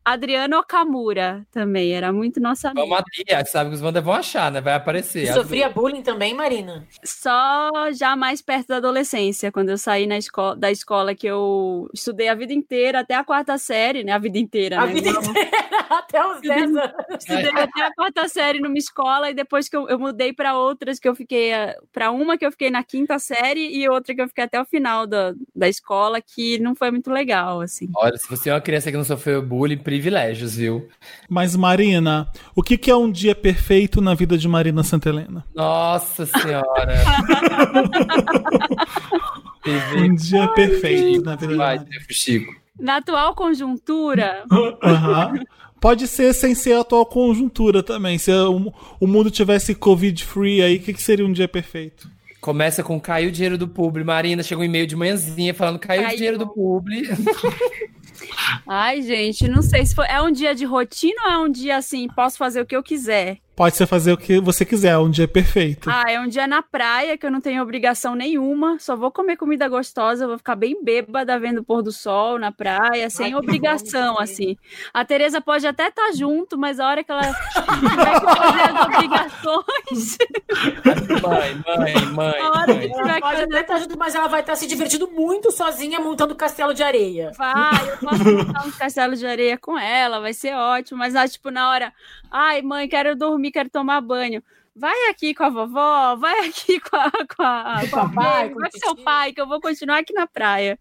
[0.06, 2.88] Adriano Okamura também, era muito nossa amiga.
[2.88, 4.62] Vamos Maria, sabe que os Wanda vão achar, né?
[4.62, 5.34] Vai aparecer.
[5.34, 6.88] Sofria bullying também, Marina?
[7.04, 11.90] Só já mais perto da adolescência, quando eu saí na escola, da escola que eu
[11.92, 14.12] estudei a vida inteira, até a quarta série, né?
[14.12, 14.94] A vida inteira, a né?
[14.94, 15.50] vida inteira,
[15.90, 16.92] até os 10 anos.
[17.18, 21.00] Estudei até a quarta série numa escola e depois que eu, eu mudei para outras,
[21.00, 24.22] que eu fiquei, eh, para uma que eu fiquei na quinta série e outra que
[24.22, 27.90] eu fiquei até o final da, da escola, que não foi muito legal, assim.
[27.96, 30.88] Olha, se você é uma criança que não sofreu bullying, privilégios, viu?
[31.30, 35.46] Mas, Marina, o que, que é um dia perfeito na vida de Marina Santelena?
[35.56, 37.02] Nossa Senhora!
[39.98, 42.54] um dia perfeito na vida Vai, de Chico.
[42.78, 44.44] Na atual conjuntura.
[44.52, 45.44] Uhum.
[45.80, 48.18] Pode ser sem ser a atual conjuntura também.
[48.18, 52.10] Se o, o mundo tivesse Covid-free aí, o que, que seria um dia perfeito?
[52.42, 54.04] Começa com caiu o dinheiro do publi.
[54.04, 56.14] Marina, chegou um e-mail de manhãzinha falando caiu, caiu.
[56.14, 57.08] o dinheiro do publi.
[58.68, 60.08] Ai, gente, não sei se foi.
[60.08, 62.84] É um dia de rotina ou é um dia assim, posso fazer o que eu
[62.84, 63.40] quiser?
[63.56, 65.90] Pode ser fazer o que você quiser, é um dia perfeito.
[65.90, 69.38] Ah, é um dia na praia que eu não tenho obrigação nenhuma, só vou comer
[69.38, 73.36] comida gostosa, vou ficar bem bêbada vendo o pôr do sol na praia, sem Ai,
[73.36, 74.58] obrigação, assim.
[74.94, 77.22] A Tereza pode até estar tá junto, mas a hora que ela
[77.80, 80.18] tiver que fazer as obrigações.
[81.22, 82.42] mãe, mãe, mãe.
[82.42, 83.44] A hora que tiver que pode fazer...
[83.44, 86.74] até estar tá junto, mas ela vai estar tá se divertindo muito sozinha montando castelo
[86.74, 87.32] de areia.
[87.38, 91.26] Vai, eu posso montar um castelo de areia com ela, vai ser ótimo, mas ah,
[91.26, 91.94] tipo, na hora,
[92.36, 94.44] ai, mãe, quero dormir quero tomar banho.
[94.76, 98.70] Vai aqui com a vovó, vai aqui com a, com a, com a pai, vai
[98.70, 100.78] com seu pai, que eu vou continuar aqui na praia.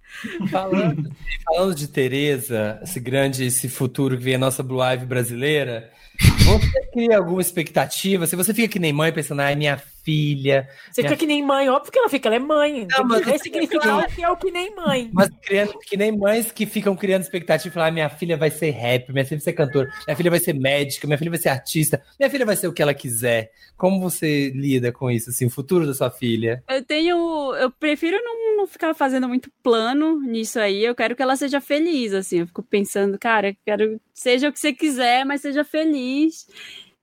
[0.50, 1.12] Falando,
[1.44, 5.92] falando de Tereza, esse grande, esse futuro que vem a nossa Blue Ivy brasileira,
[6.44, 8.26] você cria alguma expectativa?
[8.26, 10.68] Se você fica que nem mãe pensando, ai, minha filha.
[10.92, 11.10] Você minha...
[11.10, 12.86] fica que nem mãe, óbvio que ela fica, ela é mãe.
[12.90, 15.10] Não, mas é significar que é o que nem mãe.
[15.12, 19.10] Mas criando, que nem mães que ficam criando expectativa, falar, minha filha vai ser rap,
[19.12, 22.02] minha filha vai ser cantora, minha filha vai ser médica, minha filha vai ser artista,
[22.18, 23.50] minha filha vai ser o que ela quiser.
[23.76, 26.62] Como você lida com isso, assim, o futuro da sua filha?
[26.68, 30.84] Eu tenho, eu prefiro não, não ficar fazendo muito plano nisso aí.
[30.84, 32.40] Eu quero que ela seja feliz, assim.
[32.40, 36.48] Eu fico pensando, cara, quero seja o que você quiser, mas seja feliz.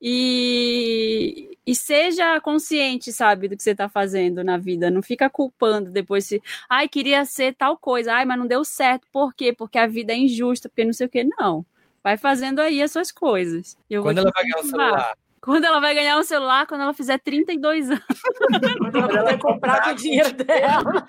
[0.02, 4.90] E, e seja consciente, sabe, do que você está fazendo na vida.
[4.90, 9.08] Não fica culpando depois se, ai, queria ser tal coisa, ai, mas não deu certo.
[9.12, 9.54] Por quê?
[9.54, 11.24] Porque a vida é injusta, porque não sei o quê.
[11.24, 11.66] Não.
[12.04, 13.78] Vai fazendo aí as suas coisas.
[13.90, 15.18] Eu Quando ela vai ganhar o celular?
[15.42, 18.04] Quando ela vai ganhar um celular, quando ela fizer 32 anos.
[18.78, 21.06] quando ela vai comprar com o dinheiro dela.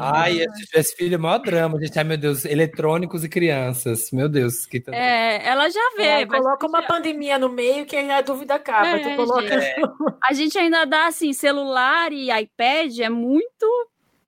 [0.00, 1.98] Ai, esse filho é o maior drama, gente.
[1.98, 4.10] Ai, meu Deus, eletrônicos e crianças.
[4.10, 4.64] Meu Deus.
[4.64, 4.94] Que tanto...
[4.94, 6.04] É, ela já vê.
[6.04, 6.88] É, coloca uma já...
[6.88, 8.88] pandemia no meio que a dúvida acaba.
[8.88, 9.54] É, coloca...
[9.54, 9.76] É.
[10.24, 13.66] A gente ainda dá, assim, celular e iPad é muito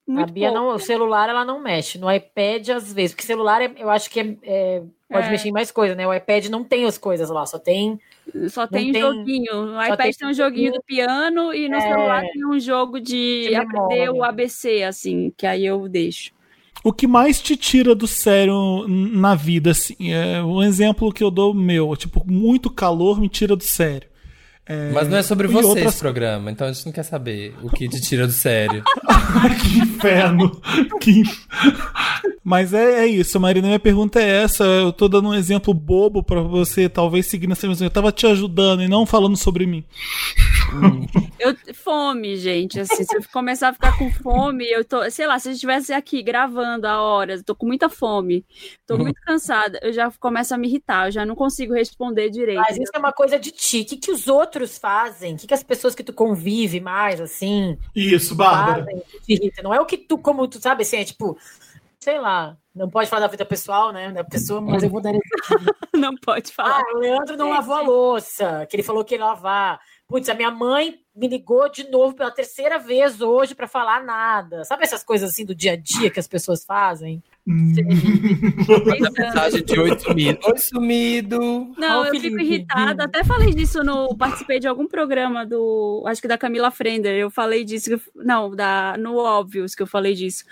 [0.08, 0.66] muito a Bia pouco.
[0.66, 1.98] não, o celular ela não mexe.
[1.98, 5.30] No iPad, às vezes, porque celular é, eu acho que é, é pode é.
[5.30, 6.06] mexer em mais coisas, né?
[6.06, 8.00] O iPad não tem as coisas lá, só tem.
[8.48, 9.66] Só tem, tem joguinho.
[9.66, 11.80] No iPad tem, tem um joguinho do piano e no é...
[11.80, 16.32] celular tem um jogo de, de aprender o ABC, assim, que aí eu deixo.
[16.82, 20.12] O que mais te tira do sério na vida, assim?
[20.12, 24.08] É um exemplo que eu dou meu, tipo, muito calor me tira do sério.
[24.64, 24.90] É...
[24.92, 25.94] Mas não é sobre você outras...
[25.94, 28.84] esse programa, então a gente não quer saber o que te tira do sério.
[29.60, 30.60] que inferno!
[31.00, 31.22] que...
[32.44, 33.66] Mas é, é, isso, Marina.
[33.66, 34.64] Minha pergunta é essa.
[34.64, 37.84] Eu tô dando um exemplo bobo para você talvez seguir nessa mesma.
[37.84, 39.84] Eu tava te ajudando e não falando sobre mim.
[41.38, 42.80] eu, fome, gente.
[42.80, 45.92] Assim, se eu começar a ficar com fome, eu tô, sei lá, se eu estivesse
[45.92, 48.44] aqui gravando a horas, tô com muita fome,
[48.86, 49.04] tô uhum.
[49.04, 52.60] muito cansada, eu já começo a me irritar, eu já não consigo responder direito.
[52.60, 53.80] Mas isso é uma coisa de ti.
[53.80, 55.34] O que, que os outros fazem?
[55.34, 57.78] O que, que as pessoas que tu convive mais, assim?
[57.94, 58.84] Isso, Bárbara.
[58.84, 59.62] Fazem, te irrita?
[59.62, 61.38] Não é o que tu, como tu sabe, assim, é tipo,
[61.98, 64.12] sei lá, não pode falar da vida pessoal, né?
[64.12, 65.20] Da pessoa, mas eu vou dar esse
[65.94, 66.80] Não pode falar.
[66.80, 69.80] Ah, o Leandro não lavou a louça, que ele falou que ia lavar.
[70.08, 74.64] Putz, a minha mãe me ligou de novo pela terceira vez hoje para falar nada.
[74.64, 77.22] Sabe essas coisas assim do dia a dia que as pessoas fazem?
[77.46, 80.38] mensagem de oi sumido.
[80.46, 81.38] Oi sumido.
[81.76, 83.04] Não, oh, eu fico irritada.
[83.04, 84.16] Até falei disso no.
[84.16, 86.02] Participei de algum programa do.
[86.06, 87.14] Acho que da Camila Frender.
[87.14, 88.00] Eu falei disso.
[88.14, 90.44] Não, da, no Óbvios que eu falei disso.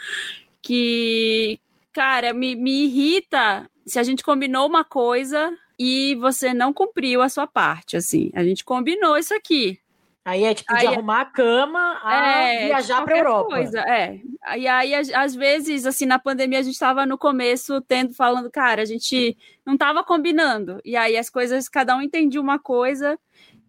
[0.61, 1.59] Que,
[1.95, 7.29] cara, me, me irrita se a gente combinou uma coisa e você não cumpriu a
[7.29, 8.31] sua parte, assim.
[8.35, 9.79] A gente combinou isso aqui.
[10.27, 13.55] Aí é tipo aí, de é arrumar a cama a é, viajar para Europa.
[13.55, 14.21] Coisa, é.
[14.57, 18.83] E aí, às vezes, assim, na pandemia, a gente estava no começo tendo, falando, cara,
[18.83, 20.81] a gente não estava combinando.
[20.85, 23.17] E aí as coisas, cada um entendia uma coisa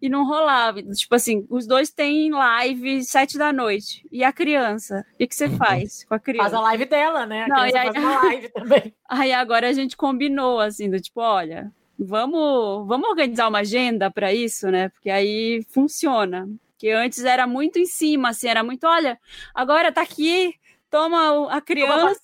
[0.02, 0.82] e não rolava.
[0.82, 4.04] Tipo assim, os dois têm live sete da noite.
[4.10, 5.06] E a criança?
[5.14, 5.56] O que, que você uhum.
[5.56, 6.50] faz com a criança?
[6.50, 7.44] Faz a live dela, né?
[7.44, 7.92] A não, e aí...
[7.92, 8.94] faz uma live também.
[9.08, 14.32] Aí agora a gente combinou, assim, do tipo, olha, vamos, vamos organizar uma agenda para
[14.32, 14.88] isso, né?
[14.90, 16.48] Porque aí funciona.
[16.78, 19.18] Que antes era muito em cima, assim, era muito, olha,
[19.52, 20.54] agora tá aqui,
[20.88, 22.20] toma a criança,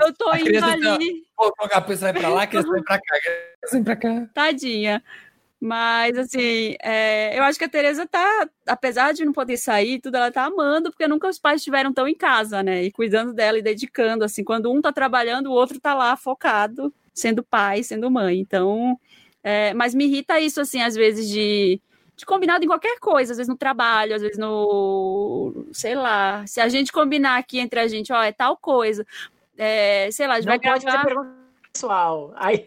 [0.00, 1.24] eu tô a indo tá, ali.
[1.38, 3.16] Vou colocar a pessoa vai pra lá, a criança vai pra cá,
[3.70, 4.28] vai pra cá.
[4.34, 5.04] Tadinha.
[5.64, 10.16] Mas, assim, é, eu acho que a Tereza tá, apesar de não poder sair, tudo,
[10.16, 12.82] ela tá amando, porque nunca os pais estiveram tão em casa, né?
[12.82, 16.92] E cuidando dela e dedicando, assim, quando um tá trabalhando, o outro tá lá focado,
[17.14, 18.38] sendo pai, sendo mãe.
[18.38, 18.98] Então,
[19.42, 21.80] é, mas me irrita isso, assim, às vezes, de,
[22.16, 25.66] de combinado em qualquer coisa, às vezes no trabalho, às vezes no.
[25.72, 26.46] sei lá.
[26.46, 29.06] Se a gente combinar aqui entre a gente, ó, é tal coisa.
[29.56, 30.80] É, sei lá, a gente não vai gravar.
[30.80, 31.36] Fazer pergunta
[31.72, 32.32] pessoal.
[32.36, 32.64] Aí...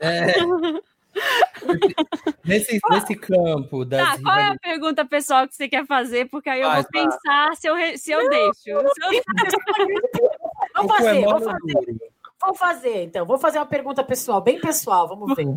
[0.00, 0.34] É.
[2.44, 4.16] nesse, nesse campo das.
[4.16, 6.28] Tá, qual é a pergunta pessoal que você quer fazer?
[6.28, 8.52] Porque aí eu vou pensar se eu, se eu deixo.
[8.54, 8.82] Se eu...
[10.74, 12.15] vamos fazer, vamos fazer.
[12.46, 13.26] Vamos fazer, então.
[13.26, 15.48] Vou fazer uma pergunta pessoal, bem pessoal, vamos ver.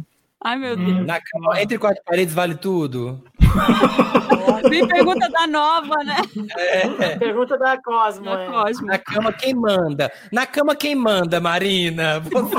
[0.43, 1.05] Ai, meu Deus.
[1.05, 3.23] Na cama, entre quatro paredes vale tudo?
[4.67, 6.17] Vem pergunta da nova, né?
[6.57, 7.17] É.
[7.17, 8.25] Pergunta da Cosmo.
[8.25, 8.47] Da é.
[8.47, 8.87] Cosmo.
[8.87, 10.11] Na cama quem manda?
[10.31, 12.19] Na cama quem manda, Marina?
[12.21, 12.55] Você...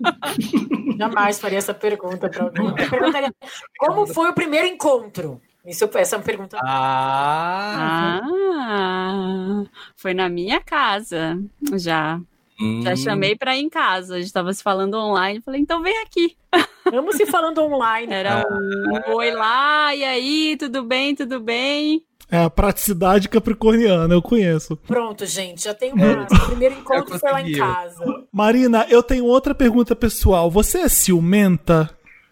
[0.96, 2.74] Jamais faria essa pergunta para alguém.
[2.74, 3.32] Perguntaria,
[3.78, 5.40] como foi o primeiro encontro?
[5.66, 6.58] Isso, essa é uma pergunta.
[6.62, 9.64] Ah, ah,
[9.96, 11.38] foi na minha casa
[11.74, 12.18] já.
[12.60, 12.82] Hum.
[12.82, 14.14] Já chamei para ir em casa.
[14.14, 15.40] A gente estava se falando online.
[15.40, 16.36] Falei, então vem aqui.
[16.90, 18.12] Vamos se falando online.
[18.12, 22.02] Era um, um oi lá, e aí, tudo bem, tudo bem?
[22.30, 24.76] É a praticidade capricorniana, eu conheço.
[24.76, 26.24] Pronto, gente, já tenho uma.
[26.24, 28.04] O primeiro encontro foi lá em casa.
[28.30, 30.50] Marina, eu tenho outra pergunta pessoal.
[30.50, 31.88] Você é ciumenta?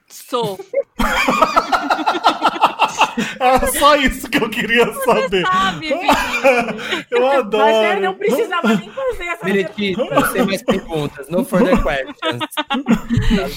[0.07, 0.59] Sou.
[3.47, 5.43] Era só isso que eu queria saber.
[5.47, 5.91] Sabe,
[7.11, 7.65] eu adoro.
[7.65, 11.29] Mas não precisava nem fazer essa Meretito, não tem mais perguntas.
[11.29, 12.41] No further questions.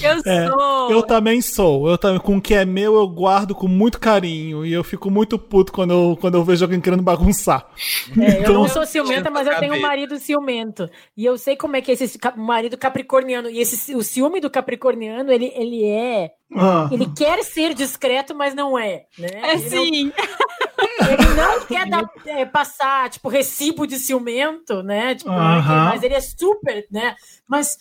[0.02, 0.90] Eu é, sou.
[0.90, 1.88] Eu também sou.
[1.88, 4.64] Eu também, com o que é meu, eu guardo com muito carinho.
[4.64, 7.66] E eu fico muito puto quando eu, quando eu vejo alguém querendo bagunçar.
[8.18, 8.54] É, então...
[8.54, 10.88] Eu não sou ciumenta, mas eu tenho um marido ciumento.
[11.16, 13.48] E eu sei como é que é esse marido capricorniano.
[13.48, 16.88] E esse, o ciúme do capricorniano, ele, ele é ah.
[16.90, 19.06] Ele quer ser discreto, mas não é.
[19.18, 19.28] Né?
[19.32, 20.12] É ele sim.
[21.00, 25.14] Não, ele não quer dar, é, passar, tipo, recibo de ciumento, né?
[25.14, 25.84] Tipo, uh -huh.
[25.90, 27.14] Mas ele é super, né?
[27.46, 27.76] Mas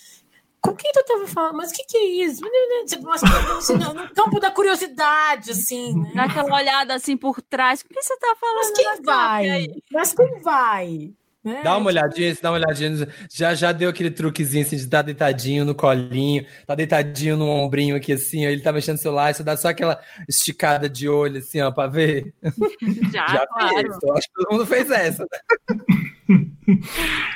[0.62, 1.56] com quem tu tava falando?
[1.56, 2.42] Mas o que, que é isso?
[2.86, 6.12] Tipo, assim, no campo da curiosidade, assim, né?
[6.16, 7.82] Dá aquela olhada assim por trás.
[7.82, 8.58] O que você tá falando?
[8.58, 9.68] Mas quem vai?
[9.92, 11.14] Mas quem vai?
[11.46, 13.08] É, dá uma olhadinha, dá uma olhadinha.
[13.32, 17.48] Já, já deu aquele truquezinho assim de estar tá deitadinho no colinho, tá deitadinho no
[17.48, 21.08] ombrinho aqui assim, ó, ele tá mexendo no celular, você dá só aquela esticada de
[21.08, 22.34] olho assim, ó, pra ver.
[23.12, 23.74] Já, já claro.
[23.74, 23.98] fez.
[24.04, 25.24] Eu acho que todo mundo fez essa.
[25.24, 26.46] Né?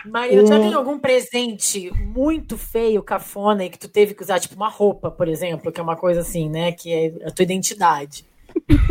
[0.06, 4.56] Maria, já tem algum presente muito feio, cafona, e que tu teve que usar, tipo
[4.56, 8.26] uma roupa, por exemplo, que é uma coisa assim, né, que é a tua identidade,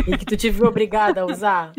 [0.07, 1.73] e que tu tive obrigada a usar?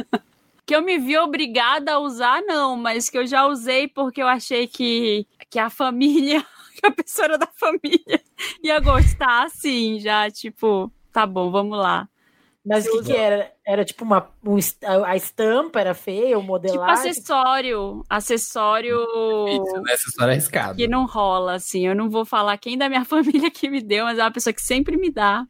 [0.66, 4.28] Que eu me vi obrigada a usar, não, mas que eu já usei porque eu
[4.28, 6.46] achei que, que a família,
[6.80, 8.22] que a pessoa era da família,
[8.64, 12.08] ia gostar, assim, já, tipo, tá bom, vamos lá.
[12.66, 13.52] Mas o que, que, era?
[13.68, 14.30] Era tipo uma.
[14.42, 14.58] Um,
[15.06, 16.80] a estampa era feia, o modelagem?
[16.80, 18.06] Tipo acessório.
[18.10, 18.98] Acessório.
[19.50, 19.94] Isso, né?
[19.94, 20.78] Acessório arriscado.
[20.78, 21.86] Que não rola, assim.
[21.86, 24.54] Eu não vou falar quem da minha família que me deu, mas é uma pessoa
[24.54, 25.46] que sempre me dá.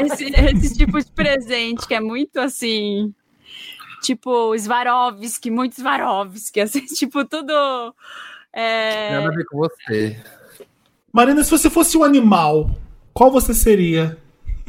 [0.00, 3.12] esse, esse tipo de presente que é muito assim.
[4.02, 7.52] Tipo, Swarovski, muito Swarovski, assim, tipo, tudo.
[8.52, 9.12] É...
[9.12, 10.16] Nada a ver com você.
[11.12, 12.70] Marina, se você fosse um animal,
[13.12, 14.18] qual você seria?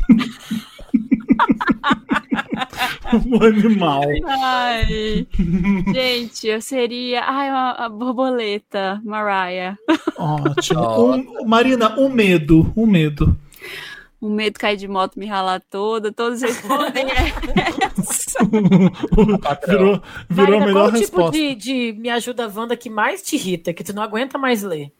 [3.13, 4.03] um animal.
[4.25, 5.27] Ai,
[5.93, 7.23] gente, eu seria.
[7.23, 9.77] Ai, a, a borboleta, Mariah.
[10.17, 10.79] Ótimo.
[10.99, 12.71] Um, Marina, um medo.
[12.75, 13.37] Um medo.
[14.21, 16.11] Um medo de cair de moto, me ralar toda.
[16.11, 18.43] Todos respondem essa.
[19.67, 21.31] virou virou Marina, a melhor qual o tipo resposta.
[21.37, 24.91] de, de Me Ajuda Wanda que mais te irrita, que tu não aguenta mais ler?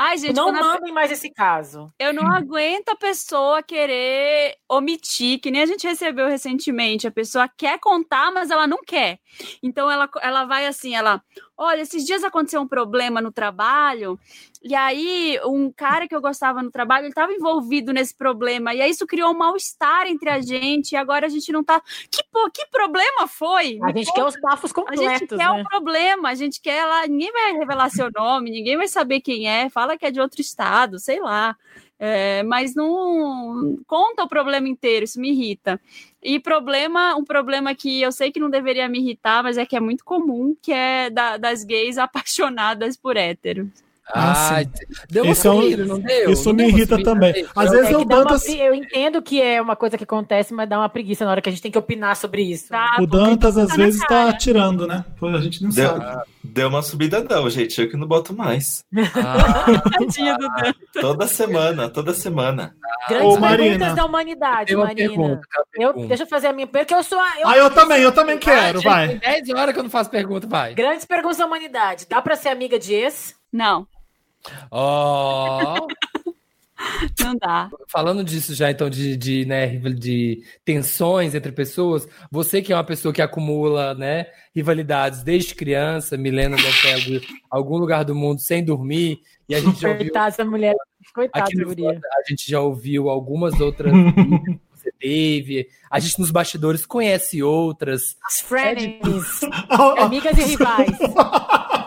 [0.00, 1.92] Ai, gente, não quando a- mandem mais esse caso.
[1.98, 7.06] Eu não aguento a pessoa querer omitir, que nem a gente recebeu recentemente.
[7.06, 9.18] A pessoa quer contar, mas ela não quer.
[9.60, 11.20] Então ela, ela vai assim, ela,
[11.58, 14.18] olha, esses dias aconteceu um problema no trabalho,
[14.62, 18.80] e aí um cara que eu gostava no trabalho, ele estava envolvido nesse problema, e
[18.80, 21.82] aí isso criou um mal-estar entre a gente, e agora a gente não tá.
[22.10, 23.78] Que, pô, que problema foi?
[23.82, 25.50] A gente conta quer os bafos a completos, gente quer né?
[25.50, 29.48] um problema, a gente quer lá, ninguém vai revelar seu nome, ninguém vai saber quem
[29.48, 31.56] é, fala que é de outro estado, sei lá.
[32.00, 35.80] É, mas não conta o problema inteiro, isso me irrita.
[36.22, 39.76] E problema, um problema que eu sei que não deveria me irritar, mas é que
[39.76, 43.68] é muito comum, que é da- das gays apaixonadas por héteros.
[44.14, 44.68] Ah, Ai,
[45.10, 46.30] deu uma Esse é subida, não deu?
[46.30, 47.46] isso Não me deu irrita subida, também.
[47.54, 49.98] Às Eu- vezes É eu dá uma Dantas- pre- eu entendo que é uma coisa
[49.98, 52.42] que acontece, mas dá uma preguiça na hora que a gente tem que opinar sobre
[52.42, 52.68] isso.
[52.70, 52.96] Tá?
[53.00, 54.30] O Dantas às tá vezes tá cara.
[54.30, 55.04] atirando, né?
[55.22, 56.22] A gente não Deu, sabe.
[56.42, 57.78] deu uma subida não, gente.
[57.80, 58.82] Eu que não boto mais.
[59.14, 59.66] Ah,
[59.98, 60.72] Dan.
[61.00, 62.74] Toda semana, toda semana.
[63.08, 63.68] Grandes Ô, Marina.
[63.70, 65.08] perguntas da humanidade, uma Marina.
[65.08, 65.40] pergunta.
[65.74, 66.08] Eu, pergunta.
[66.08, 67.40] deixa eu fazer a minha pergunta, eu sou a.
[67.40, 69.08] eu- Ah, eu também, eu também quero, vai.
[69.18, 70.74] Tem 10 horas que eu não faço pergunta, vai.
[70.74, 72.06] Grandes perguntas da humanidade.
[72.08, 73.34] Dá pra ser amiga de ex?
[73.52, 73.86] Não,
[74.70, 75.86] Ó,
[77.20, 77.68] não dá.
[77.88, 82.76] falando disso já, então, de, de, né, rival- de tensões entre pessoas, você que é
[82.76, 88.40] uma pessoa que acumula, né, rivalidades desde criança, Milena deve ter algum, lugar do mundo
[88.40, 90.74] sem dormir, e a gente já ouviu Coitada essa mulher.
[91.14, 96.30] Coitada, aqui no a gente já ouviu algumas outras que você teve, a gente nos
[96.30, 99.40] bastidores conhece outras, As frenemies.
[99.70, 100.96] Ah, Amigas e rivais.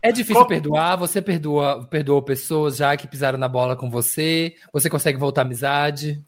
[0.00, 4.88] É difícil perdoar, você perdoa, perdoou pessoas já que pisaram na bola com você, você
[4.90, 6.22] consegue voltar à amizade.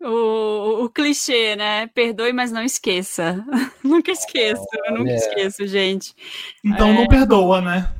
[0.00, 1.86] O, o clichê, né?
[1.88, 3.44] Perdoe, mas não esqueça.
[3.82, 5.16] nunca esqueço, eu nunca Olha.
[5.16, 6.14] esqueço, gente.
[6.64, 6.92] Então É.
[6.94, 7.90] não perdoa, né?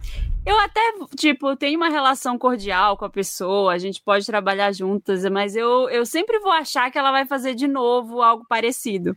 [0.44, 0.80] Eu até,
[1.16, 5.88] tipo, tenho uma relação cordial com a pessoa, a gente pode trabalhar juntas, mas eu,
[5.90, 9.16] eu sempre vou achar que ela vai fazer de novo algo parecido.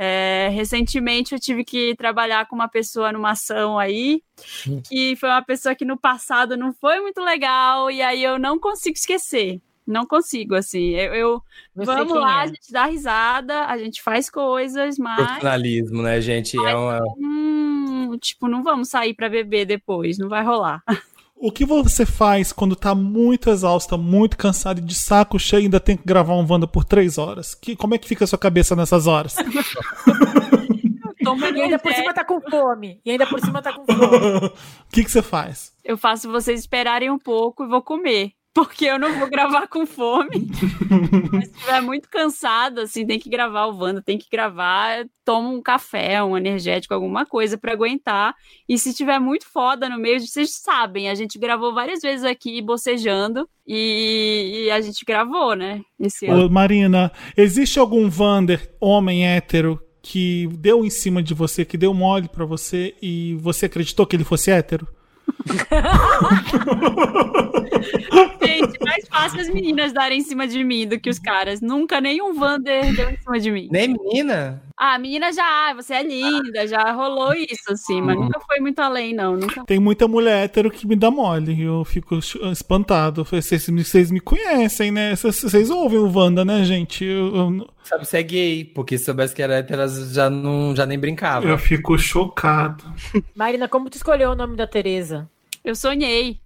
[0.00, 4.22] É, recentemente eu tive que trabalhar com uma pessoa numa ação aí,
[4.88, 8.60] que foi uma pessoa que no passado não foi muito legal, e aí eu não
[8.60, 9.60] consigo esquecer.
[9.84, 10.90] Não consigo, assim.
[10.90, 11.42] Eu, eu-
[11.74, 12.44] vamos lá, é.
[12.44, 16.56] a gente dá risada, a gente faz coisas, mas Profissionalismo, né, gente?
[16.58, 17.00] É uma...
[17.16, 20.80] hum, tipo, não vamos sair pra beber depois, não vai rolar.
[21.40, 25.64] O que você faz quando tá muito exausta, muito cansada e de saco cheio e
[25.64, 27.54] ainda tem que gravar um Wanda por três horas?
[27.54, 29.36] Que, como é que fica a sua cabeça nessas horas?
[31.22, 33.00] Toma E ainda por cima tá com fome.
[33.04, 34.46] E ainda por cima tá com fome.
[34.48, 35.72] O que, que você faz?
[35.84, 38.32] eu faço vocês esperarem um pouco e vou comer.
[38.54, 40.48] Porque eu não vou gravar com fome.
[41.32, 45.50] Mas se estiver muito cansado, assim, tem que gravar o Wanda, tem que gravar, toma
[45.50, 48.34] um café, um energético, alguma coisa pra aguentar.
[48.68, 52.60] E se tiver muito foda no meio, vocês sabem, a gente gravou várias vezes aqui
[52.60, 55.82] bocejando e, e a gente gravou, né?
[56.00, 56.46] Esse ano.
[56.46, 61.92] Ô, Marina, existe algum Wander, homem hétero, que deu em cima de você, que deu
[61.92, 64.88] mole pra você e você acreditou que ele fosse hétero?
[68.42, 71.60] Gente, mais fácil as meninas darem em cima de mim do que os caras.
[71.60, 73.68] Nunca nenhum Wander deu em cima de mim.
[73.70, 74.62] Nem menina?
[74.76, 78.60] Ah, a menina já, ah, você é linda, já rolou isso, assim, mas nunca foi
[78.60, 79.36] muito além, não.
[79.36, 79.64] Nunca.
[79.64, 82.18] Tem muita mulher hétero que me dá mole eu fico
[82.52, 83.24] espantado.
[83.24, 85.16] Vocês, me- vocês me conhecem, né?
[85.16, 87.04] Vocês, vocês ouvem o Wanda, né, gente?
[87.04, 90.76] Eu, eu, Sabe, você é gay, porque se soubesse que era hétero, elas já, não,
[90.76, 91.46] já nem brincava.
[91.46, 92.84] eu fico chocado.
[93.34, 95.28] Marina, como tu escolheu o nome da Tereza?
[95.68, 96.40] Eu sonhei.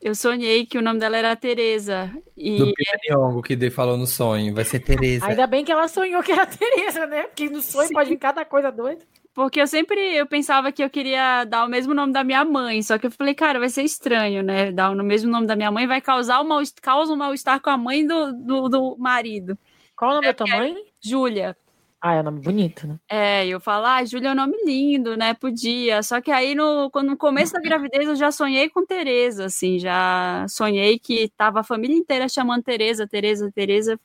[0.00, 2.08] Eu sonhei que o nome dela era Tereza.
[2.36, 4.54] E Do Peter Nyong'o, que de- falou no sonho.
[4.54, 5.26] Vai ser Tereza.
[5.26, 7.22] Ainda bem que ela sonhou que era a Tereza, né?
[7.24, 7.94] Porque no sonho Sim.
[7.94, 9.04] pode vir cada coisa doida.
[9.34, 12.80] porque eu sempre eu pensava que eu queria dar o mesmo nome da minha mãe,
[12.82, 14.70] só que eu falei, cara, vai ser estranho, né?
[14.70, 17.70] Dar o mesmo nome da minha mãe vai causar um mal, causa um mal-estar com
[17.70, 19.58] a mãe do, do, do marido.
[19.96, 20.76] Qual o nome da tua mãe?
[21.00, 21.56] Júlia.
[22.00, 22.96] Ah, é um nome bonito, né?
[23.08, 25.34] É, eu falo, ah, Júlia é um nome lindo, né?
[25.34, 26.00] Podia.
[26.02, 29.80] Só que aí, no, quando, no começo da gravidez, eu já sonhei com Tereza, assim,
[29.80, 33.98] já sonhei que tava a família inteira chamando Tereza, Tereza, Tereza.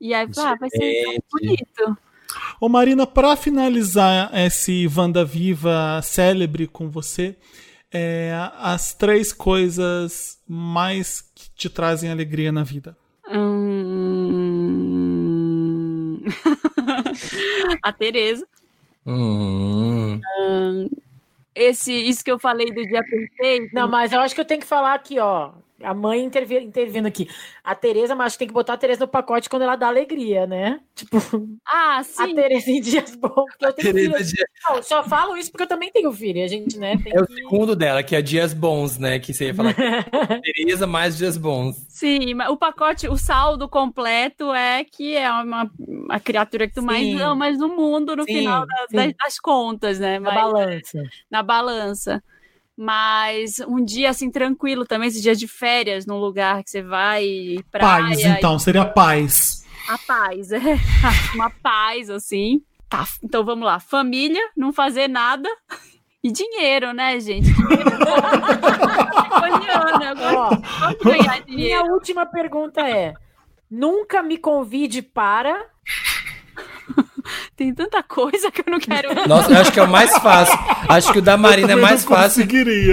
[0.00, 1.96] E aí, ah, vai ser tão bonito.
[2.60, 7.36] Ô Marina, para finalizar esse Vanda Viva célebre com você,
[7.92, 12.96] é, as três coisas mais que te trazem alegria na vida.
[13.30, 14.58] Hum...
[17.82, 18.46] a Tereza.
[19.06, 20.20] Hum.
[20.38, 20.90] Hum,
[21.54, 23.74] esse, isso que eu falei do dia perfeito.
[23.74, 25.52] Não, mas eu acho que eu tenho que falar aqui, ó.
[25.82, 27.28] A mãe intervi intervindo aqui.
[27.62, 30.80] A Tereza, mas tem que botar a Tereza no pacote quando ela dá alegria, né?
[30.94, 31.18] Tipo,
[31.64, 32.32] ah, sim.
[32.32, 33.44] a Tereza em dias bons.
[33.60, 34.14] Eu tenho filho.
[34.68, 36.42] Não, só falo isso porque eu também tenho filho.
[36.44, 36.94] A gente, né?
[37.06, 37.34] É o que...
[37.34, 39.20] segundo dela, que é dias bons, né?
[39.20, 39.72] Que você ia falar.
[40.42, 41.76] Tereza mais dias bons.
[41.88, 45.70] Sim, mas o pacote, o saldo completo é que é uma
[46.10, 46.86] a criatura que tu Sim.
[46.86, 50.18] mais amas no mundo no Sim, final da- das, das contas, né?
[50.18, 51.02] Na Mas- balança.
[51.30, 52.22] na balança.
[52.80, 57.56] Mas um dia assim tranquilo também, esse dia de férias num lugar que você vai
[57.72, 59.64] praia, Paz, então, seria paz.
[59.88, 60.60] a paz, é
[61.34, 62.62] uma paz assim.
[62.88, 65.48] Tá, então vamos lá, família, não fazer nada
[66.22, 67.52] e dinheiro, né, gente?
[67.52, 67.90] Dinheiro
[70.36, 71.92] Ó, gosto de ganhar minha dinheiro.
[71.92, 73.12] última pergunta é:
[73.68, 75.66] nunca me convide para.
[77.56, 79.14] Tem tanta coisa que eu não quero.
[79.28, 80.58] Nossa, eu acho que é o mais fácil.
[80.88, 82.46] Acho que o da Marina é mais fácil.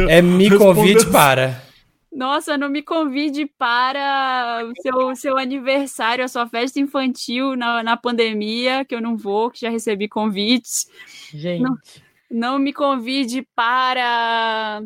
[0.09, 1.63] É me convide para.
[2.11, 7.97] Nossa, não me convide para o seu, seu aniversário, a sua festa infantil na, na
[7.97, 10.85] pandemia, que eu não vou, que já recebi convites.
[11.33, 11.61] Gente.
[11.61, 11.77] Não.
[12.31, 14.81] Não me convide para.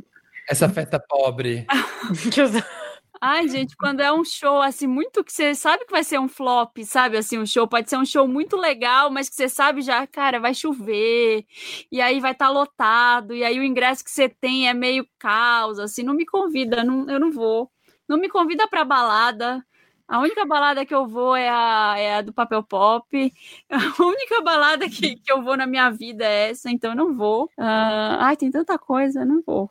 [0.50, 1.66] Essa festa pobre.
[3.22, 6.28] Ai, gente, quando é um show assim, muito que você sabe que vai ser um
[6.30, 7.18] flop, sabe?
[7.18, 10.40] Assim, um show pode ser um show muito legal, mas que você sabe já, cara,
[10.40, 11.46] vai chover,
[11.92, 15.80] e aí vai estar lotado, e aí o ingresso que você tem é meio caos,
[15.80, 17.70] assim, não me convida, não, eu não vou.
[18.08, 19.64] Não me convida pra balada.
[20.08, 23.06] A única balada que eu vou é a, é a do papel pop.
[23.70, 27.48] A única balada que, que eu vou na minha vida é essa, então não vou.
[27.58, 29.70] Ah, ai, tem tanta coisa, não vou.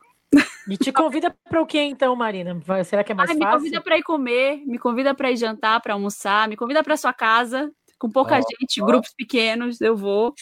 [0.69, 2.61] E te convida para o que então, Marina?
[2.65, 3.59] Vai- Será que é mais Ai, me fácil?
[3.59, 7.13] convida para ir comer, me convida para ir jantar, para almoçar, me convida para sua
[7.13, 10.35] casa, com pouca Ó, gente, grupos pequenos, eu vou.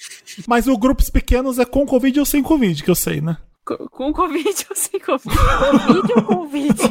[0.49, 3.37] Mas o grupos pequenos é com Covid ou sem Covid, que eu sei, né?
[3.65, 5.37] Co- Com convite ou sem convite.
[5.37, 6.83] Convite ou convite?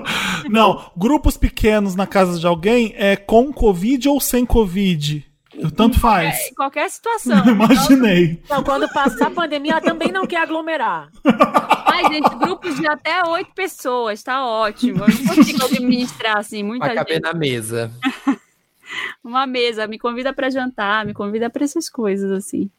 [0.48, 5.24] Não, grupos pequenos na casa de alguém é com Covid ou sem Covid.
[5.58, 6.50] Eu tanto faz.
[6.50, 7.38] Em qualquer situação.
[7.46, 8.42] Imaginei.
[8.48, 11.08] Não, quando passar a pandemia, ela também não quer aglomerar.
[11.86, 15.04] Ai, gente, grupos de até oito pessoas, tá ótimo.
[15.04, 17.22] Eu não consigo administrar assim, muita Vai caber gente.
[17.24, 17.90] na mesa.
[19.22, 22.70] Uma mesa, me convida para jantar, me convida para essas coisas assim.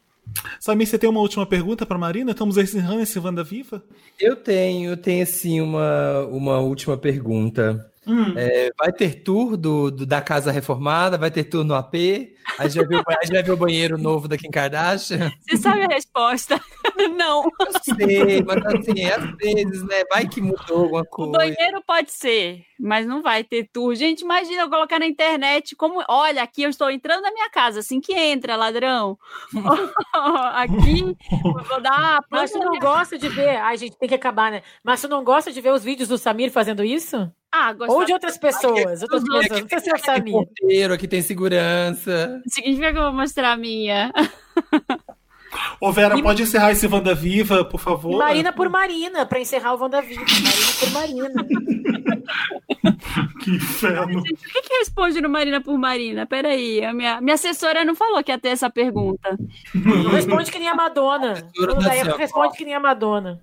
[0.60, 2.30] Samir, você tem uma última pergunta para Marina?
[2.32, 3.82] Estamos encerrando esse Wanda Viva?
[4.18, 7.90] Eu tenho, eu tenho assim uma, uma última pergunta.
[8.06, 8.34] Hum.
[8.36, 11.18] É, vai ter tour do, do- da casa reformada?
[11.18, 11.94] Vai ter tour no AP?
[12.58, 15.30] A gente vai ver, o a gente vai ver o banheiro novo da Kim Kardashian?
[15.46, 16.60] Você sabe a resposta?
[17.16, 17.44] Não.
[17.44, 20.02] Eu sei, mas assim, às vezes, né?
[20.10, 21.32] Vai que mudou alguma O coisa.
[21.32, 23.94] banheiro pode ser, mas não vai ter tour.
[23.94, 27.80] Gente, imagina eu colocar na internet como, olha, aqui eu estou entrando na minha casa,
[27.80, 29.18] assim que entra, ladrão.
[30.54, 33.56] aqui eu vou dar Mas tu planta não gosta de ver.
[33.56, 34.62] Ai, gente, tem que acabar, né?
[34.82, 37.30] Mas tu não gosta de ver os vídeos do Samir fazendo isso?
[37.58, 39.00] Ah, Ou de outras pessoas?
[39.02, 39.82] Outras dos pessoas.
[39.82, 42.42] ser o Aqui tem porteiro, aqui tem segurança.
[42.46, 44.12] significa que eu vou mostrar a minha.
[45.80, 48.18] Ô, Vera, E- pode encerrar esse Wanda Viva, por favor?
[48.18, 50.22] Marina por Marina, pra encerrar o WandaVision.
[50.26, 51.46] Marina por Marina.
[53.42, 54.20] Que inferno.
[54.26, 56.26] Gente, o que, que responde no Marina por Marina?
[56.26, 59.36] Peraí, a minha, minha assessora não falou que ia ter essa pergunta.
[60.12, 61.34] Responde que nem a Madonna.
[61.54, 62.16] Senhora.
[62.16, 63.40] responde que nem a Madonna.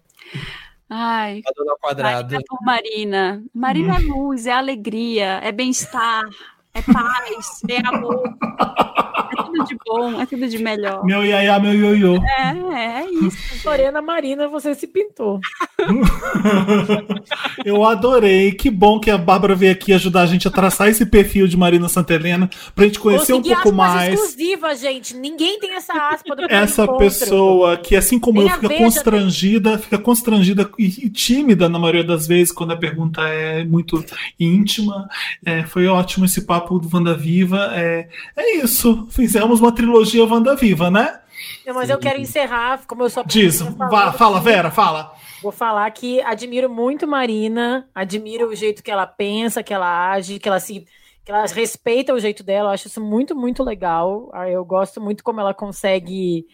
[0.96, 2.34] Ai, Madonna quadrado.
[2.34, 3.44] Marina por Marina.
[3.52, 6.24] Marina é luz, é alegria, é bem-estar,
[6.72, 8.24] é paz, é amor.
[9.34, 11.04] É tudo de bom, é tudo de melhor.
[11.04, 12.18] Meu iaiá, meu ioiô.
[12.24, 13.68] É, é isso.
[13.68, 15.40] Lorena Marina, você se pintou.
[17.66, 18.52] Eu adorei.
[18.52, 21.58] Que bom que a Bárbara veio aqui ajudar a gente a traçar esse perfil de
[21.58, 25.16] Marina Santelena pra gente conhecer Consegui um pouco aspas mais exclusivas, gente.
[25.16, 27.04] Ninguém tem essa aspa do essa encontro.
[27.04, 31.80] pessoa que, assim como Nem eu, fica Veja constrangida, fica constrangida e, e tímida na
[31.80, 34.04] maioria das vezes quando a pergunta é muito
[34.40, 35.08] íntima.
[35.46, 37.72] É, foi ótimo esse papo do Wanda Viva.
[37.74, 39.08] É, é isso.
[39.24, 41.22] Fizemos uma trilogia Wanda Viva, né?
[41.66, 43.62] Não, mas eu quero encerrar, como eu a Diz.
[43.62, 45.14] Vá, fala, Vera, fala.
[45.42, 50.40] Vou falar que admiro muito Marina, admiro o jeito que ela pensa, que ela age,
[50.40, 50.86] que ela se
[51.24, 54.30] que ela respeita o jeito dela, eu acho isso muito, muito legal.
[54.34, 56.46] Ah, Eu gosto muito como ela consegue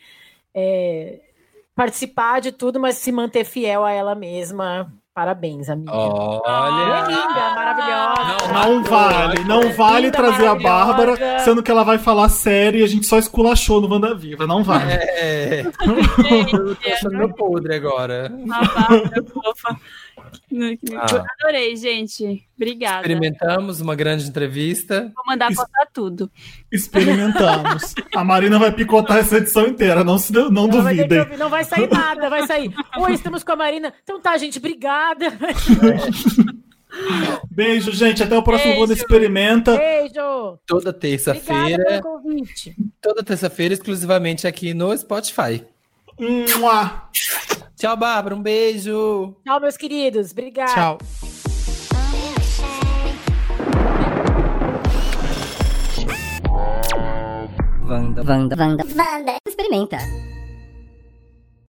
[0.54, 1.22] é,
[1.74, 4.94] participar de tudo, mas se manter fiel a ela mesma.
[5.20, 5.92] Parabéns, amiga.
[5.92, 6.96] Olha.
[6.96, 8.54] É linda, maravilhosa.
[8.54, 10.56] Não vale, não vale Linda, trazer a.
[10.56, 14.48] Bárbara, sendo que ela vai falar sério e a gente só esculachou no Wanda Viva.
[14.48, 14.94] Não vale.
[14.94, 15.66] É.
[16.54, 18.32] Eu tô achando meu podre agora.
[18.50, 19.78] A Bárbara fofa.
[20.98, 21.26] Ah.
[21.40, 22.44] Adorei, gente.
[22.56, 23.02] Obrigada.
[23.02, 25.12] Experimentamos uma grande entrevista.
[25.16, 26.30] Vou mandar contar tudo.
[26.72, 27.94] Experimentamos.
[28.16, 31.20] A Marina vai picotar essa edição inteira, não, se, não Não vai, duvidem.
[31.20, 32.74] ouvir, não vai sair nada, vai sair.
[32.98, 33.94] Oi, estamos com a Marina.
[34.04, 35.28] Então tá, gente, obrigada.
[37.52, 38.24] Beijo, gente.
[38.24, 38.94] Até o próximo Beijo.
[38.94, 39.78] Experimenta.
[39.78, 40.58] Beijo.
[40.66, 42.02] Toda terça-feira.
[43.02, 45.64] Toda terça-feira, exclusivamente aqui no Spotify.
[46.20, 47.10] Mua.
[47.78, 48.36] Tchau, Bárbara.
[48.36, 49.38] Um beijo.
[49.46, 50.32] Tchau, meus queridos.
[50.32, 50.74] Obrigada.
[50.74, 50.98] Tchau.
[57.88, 59.38] Wanda, Wanda, Wanda, Wanda.
[59.48, 59.98] Experimenta.